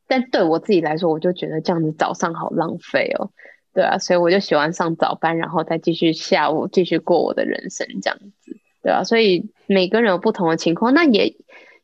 [0.06, 3.32] 但对我自己来说，我就觉得这样子早上好浪费哦。
[3.74, 11.38] 对啊，所以我就喜欢上早班，然后再继续下午继续过我的人生这样子，对啊，所以每个人有不同的情况，那也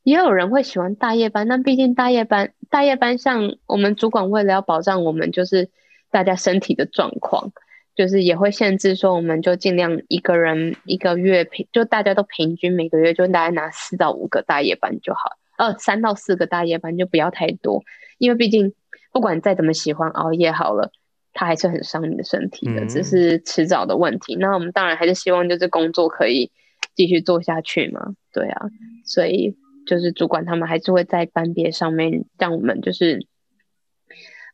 [0.06, 5.72] 也有人会喜欢大夜班，但毕竟大夜班大夜班，像我们主管为了要保障我们就是
[6.12, 7.51] 大家身体的状况，
[7.95, 17.84] 就是也会限制说，我们就尽量一个人一个月平，就大家都平均每个月就大概拿四到五个大夜班就好，呃，三到四个大夜班就不要太多，
[18.20, 18.74] 因为毕竟
[19.12, 20.91] 不管再怎么喜欢熬夜好了。
[21.38, 24.36] 它还是很伤你的身体的，只是迟早的问题。
[24.38, 26.49] 嗯、那我们当然还是希望就是工作可以
[26.95, 28.68] 继续做下去嘛，对啊。
[29.03, 29.53] 所以
[29.86, 33.26] 就是主管他们还是会在班别上面让我们就是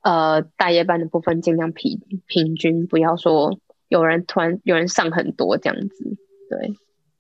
[0.04, 6.18] 呃大夜班的部分尽量平平均，不要说有人突然有人上很多这样子，
[6.50, 6.74] 对。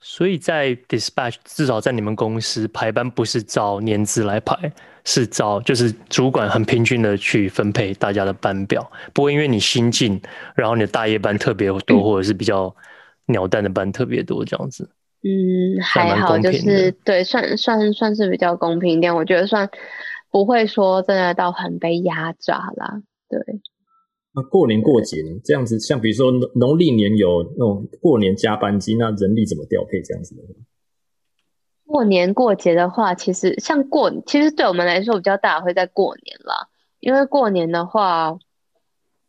[0.04, 4.74] 所以在 dispatch 至少在你们公司排班不是照年资来排，
[5.06, 10.20] 是照就是主管很平均的去分配大家的班表，不会因为你新进，
[10.56, 12.76] 然后你的大夜班特别多，或者是比较
[13.28, 14.90] 鸟蛋的班特别多这样子。
[15.24, 19.70] 嗯，还好，就是对，算算算是比较公平一点，我觉得算
[20.32, 23.40] 不会说真的到很被压榨啦，对。
[24.34, 25.40] 那过年过节呢？
[25.44, 30.02] 这样子，像比如说农历年有那种过年加班机，那人力怎么调配？
[30.02, 30.42] 这样子的，
[31.86, 36.70] 过年过节的话，其实像过，其实对我们来说比较大会在过年啦，
[37.02, 38.40] 因为过年的话，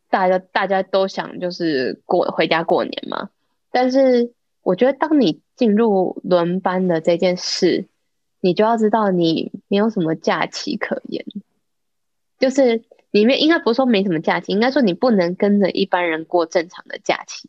[0.08, 3.28] 大家大家都想就是过回家过年嘛。
[3.72, 4.32] 但是
[4.62, 7.86] 我觉得，当你进入轮班的这件事，
[8.40, 11.24] 你就要知道你没有什么假期可言，
[12.38, 12.84] 就是。
[13.12, 17.46] 里面应该不是说没什么假期，应该说你不能跟着一般人过正常的假期。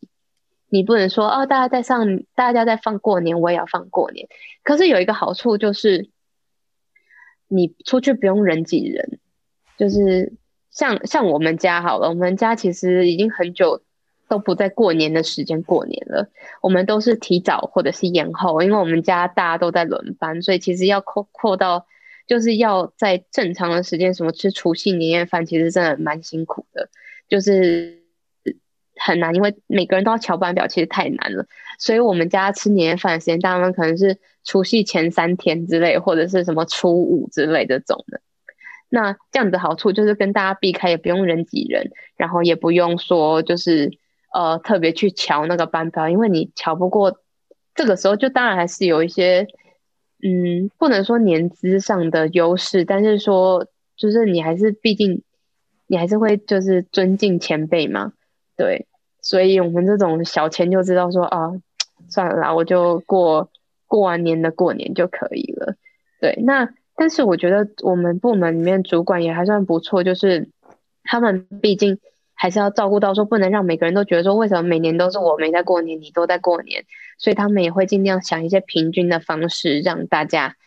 [0.68, 2.06] 你不能说哦，大家在上，
[2.36, 4.28] 大家在放过年，我也要放过年。
[4.64, 6.10] 可是有一个好处就是，
[7.48, 9.20] 你出去不用人挤人。
[9.78, 10.34] 就是
[10.70, 13.82] 像像我们家好了，我们家其实已经很久
[14.28, 16.30] 都不在过年的时间过年了，
[16.62, 21.86] 我们都是提早或者是延后，因为我们家大家都在轮班，所以其实要扩扩到。
[22.26, 26.90] 就是要在正常的时间，什么吃除夕年夜饭，其实真的蛮辛苦的，
[27.28, 28.02] 就是
[28.96, 31.46] 很难，因为每个人都要乔班表，其实太难了。
[31.78, 38.22] 所以我们家吃年夜饭的时间，大部分可能是除夕前三天之类，或者是什么初五之类这种的。
[38.88, 43.92] 那这样的好处就是跟大家避开，也不用人挤人，然后也不用说就是
[44.34, 47.20] 呃特别去瞧那个班表，因为你瞧不过，
[47.74, 49.48] 这个时候就当然还是有一些。
[50.26, 53.68] 嗯，不能说年资上的优势，但是说
[53.98, 55.22] 就是你还是毕竟
[55.86, 58.14] 你还是会就是尊敬前辈嘛，
[58.56, 58.88] 对，
[59.20, 61.52] 所以我们这种小钱就知道说啊，
[62.08, 63.50] 算了啦，我就过
[63.86, 65.76] 过完年的过年就可以了，
[66.22, 66.40] 对。
[66.46, 70.48] 那但是我觉得我们部门里面主管也还算不错，就是
[71.04, 72.00] 他们毕竟。
[72.44, 76.84] 还是要照顾到说，不能让每个人都觉得说，为什么每年都是我没在过年，你都在过年？
[77.18, 80.58] 所以他们也会尽量想一些平均的方式，让大家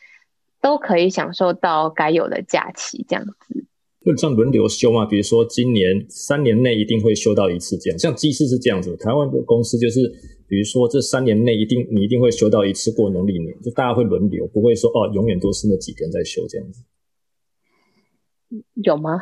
[0.62, 3.66] 都可以享受到该有的假期，这样子。
[4.02, 7.98] 就这样轮流休嘛，比如说今年三年内一定会休到一次，这样。
[7.98, 10.10] 像机师是这样子，台湾的公司就是，
[10.48, 16.82] 比如说这三年内一定你一定会休到一次过农历年，就大家会轮流，不会说哦，永远都是那几天在休这样子。
[18.82, 19.20] 有吗？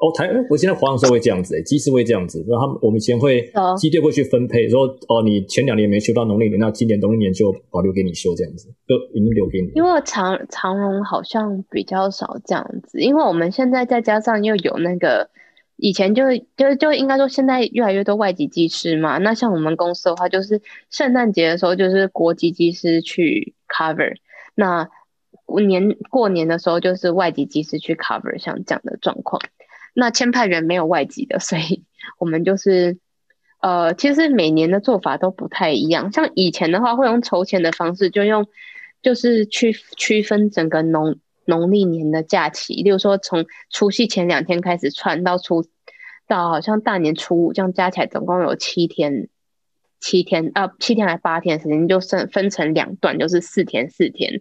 [0.00, 9.70] 哦，台，我现在华航是会这样子，诶，机师会这样子，然后他们我们以前会机队会去分配，说哦，你前两年没休到农历年，那今年农历年就保留给你休这样子，就已经留给你。
[9.74, 15.28] 因为长长荣好像比较少这样子，因为我们现在再加上又有那个
[15.76, 16.24] 以前就
[16.56, 24.14] 就就应该说现在越来越多外籍机师嘛，那像我们公司的话，就是圣诞节的时候就是国籍机师去 cover，
[24.54, 24.88] 那
[25.66, 29.42] 年过年的时候就是外籍机师去 cover，像这样的状况。
[29.94, 31.84] 那签派员没有外籍的，所以
[32.18, 32.98] 我们就是，
[33.60, 36.12] 呃，其实每年的做法都不太一样。
[36.12, 38.46] 像以前的话，会用筹钱的方式，就用，
[39.02, 45.64] 就是去区分整个农农历年的假期，例如说从除夕前两天开始串到初，
[46.28, 49.28] 到好像大年初五，这样加起来总共有七天，
[49.98, 54.40] 七天啊，七天还八天时间，就分分成两段，就是四天四天。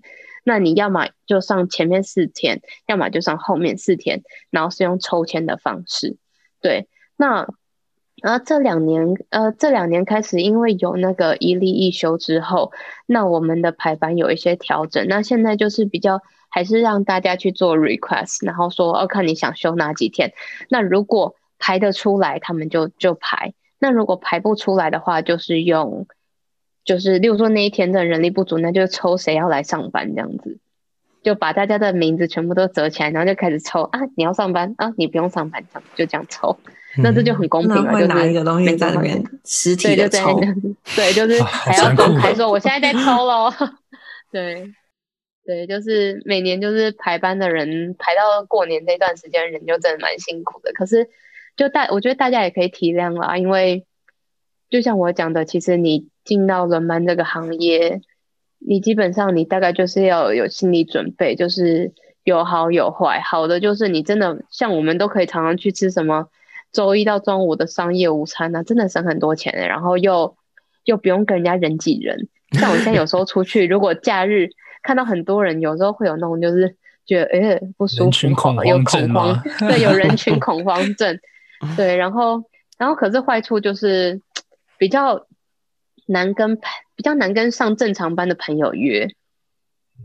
[0.50, 6.18] 那你要么就上前面四天，要么就上后面四天，然后是用抽签的方式。
[6.60, 7.47] 对，那
[8.16, 12.72] 然后这两年，呃，这两年开始，因为有那个一例一休之后，
[13.06, 15.08] 那我们的排班有一些调整。
[15.08, 16.20] 那现在就是比较
[16.50, 20.34] 还是让大家去做 request，然后说，哦，看你想休哪几天。
[20.68, 26.08] 那如果排得出来，他们就就排；那如果排不出来的话，就是用，
[26.90, 30.58] 就是例如说那一天的人力不足，那就抽谁要来上班这样子，
[31.22, 36.58] 就把大家的名字全部都折起来，然后就开始抽啊，你要上班啊，你不用上班，这样就这样抽。
[36.98, 40.42] 那这就很公平了，就是拿一个东西在那边实体的抽，
[40.96, 43.54] 对，就是还要公开 说我现在在抽喽。
[44.32, 44.74] 对，
[45.46, 50.74] 对，就是每年就是排班的人排到过年这段时间，人就真的蛮辛苦的。
[50.74, 51.08] 可是
[51.56, 53.86] 就大，我觉得大家也可以体谅啦，因为
[54.72, 58.02] 就像我讲的，其实你进到轮班这个行业，
[58.60, 61.92] 你基本上你大概就是要有心理准备，就是
[62.24, 63.20] 有好有坏。
[63.20, 66.28] 好的就是你真的像我们都可以常常去吃什么。
[66.72, 70.36] 周一到中午的商业午餐呢、啊，真的省很多钱，然后又
[70.84, 72.28] 又不用跟人家人挤人。
[72.52, 74.50] 像我现在有时候出去，如果假日
[74.84, 76.76] 看到很多人，有时候会有那种就是
[77.08, 81.18] 觉得哎、欸、不舒服，有恐慌， 对，有人群恐慌症，
[81.76, 82.44] 对，然后
[82.78, 84.22] 然后可是坏处就是
[84.78, 85.26] 比较
[86.10, 86.55] 难跟
[86.95, 89.07] 比较难跟上正常班的朋友约，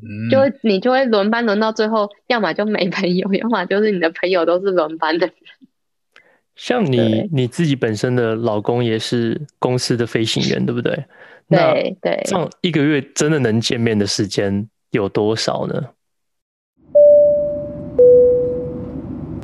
[0.02, 5.34] 嗯、就你就会轮班轮到最后，要么就没朋友，要么就是你的朋友都是轮班的人。
[6.54, 11.04] 像你你自己本身的老公也是公司的飞行员，对不对？
[11.48, 12.22] 对对。
[12.26, 15.82] 这样一个月真的能见面的时间有多少呢？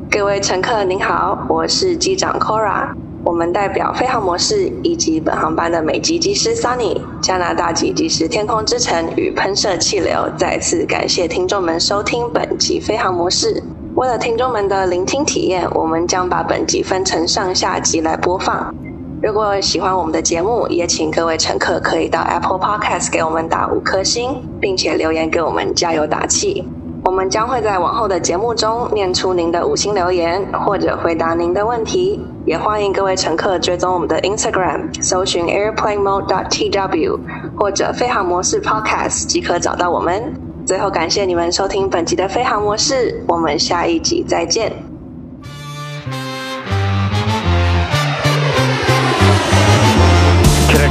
[0.09, 13.63] 各位乘客您好，我是机长 Cora，我们代表飞航模式以及本航班的美籍机师 Sunny，加拿大籍机师天空之城与喷射气流，再次感谢听众们收听本集飞航模式。
[13.95, 18.75] 为了听众们的聆听体验，我们将把本集分成上下集来播放。
[19.23, 26.67] 如果喜欢我们的节目，也请各位乘客可以到 Apple Podcast 给我们打五颗星，并且留言给我们加油打气。
[27.11, 32.25] 我们将会在往后的节目中念出您的五星留言，或者回答您的问题。
[32.47, 37.19] 也欢迎各位乘客追踪我们的 Instagram，搜寻 Airplane Mode dot TW
[37.57, 40.33] 或者飞航模式 Podcast 即可找到我们。
[40.65, 44.90] 最后，感谢你们收听本集的飞航模式，我们下一集再见。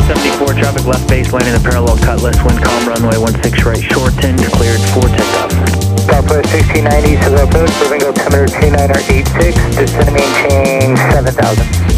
[0.09, 4.81] 74, traffic left base, landing the parallel cutlass, wind calm, runway 16 right, shortened, cleared
[4.89, 5.53] for takeoff.
[6.09, 11.88] Southwest 1690, civil approach, moving altimeter 2986, descend maintain 7000.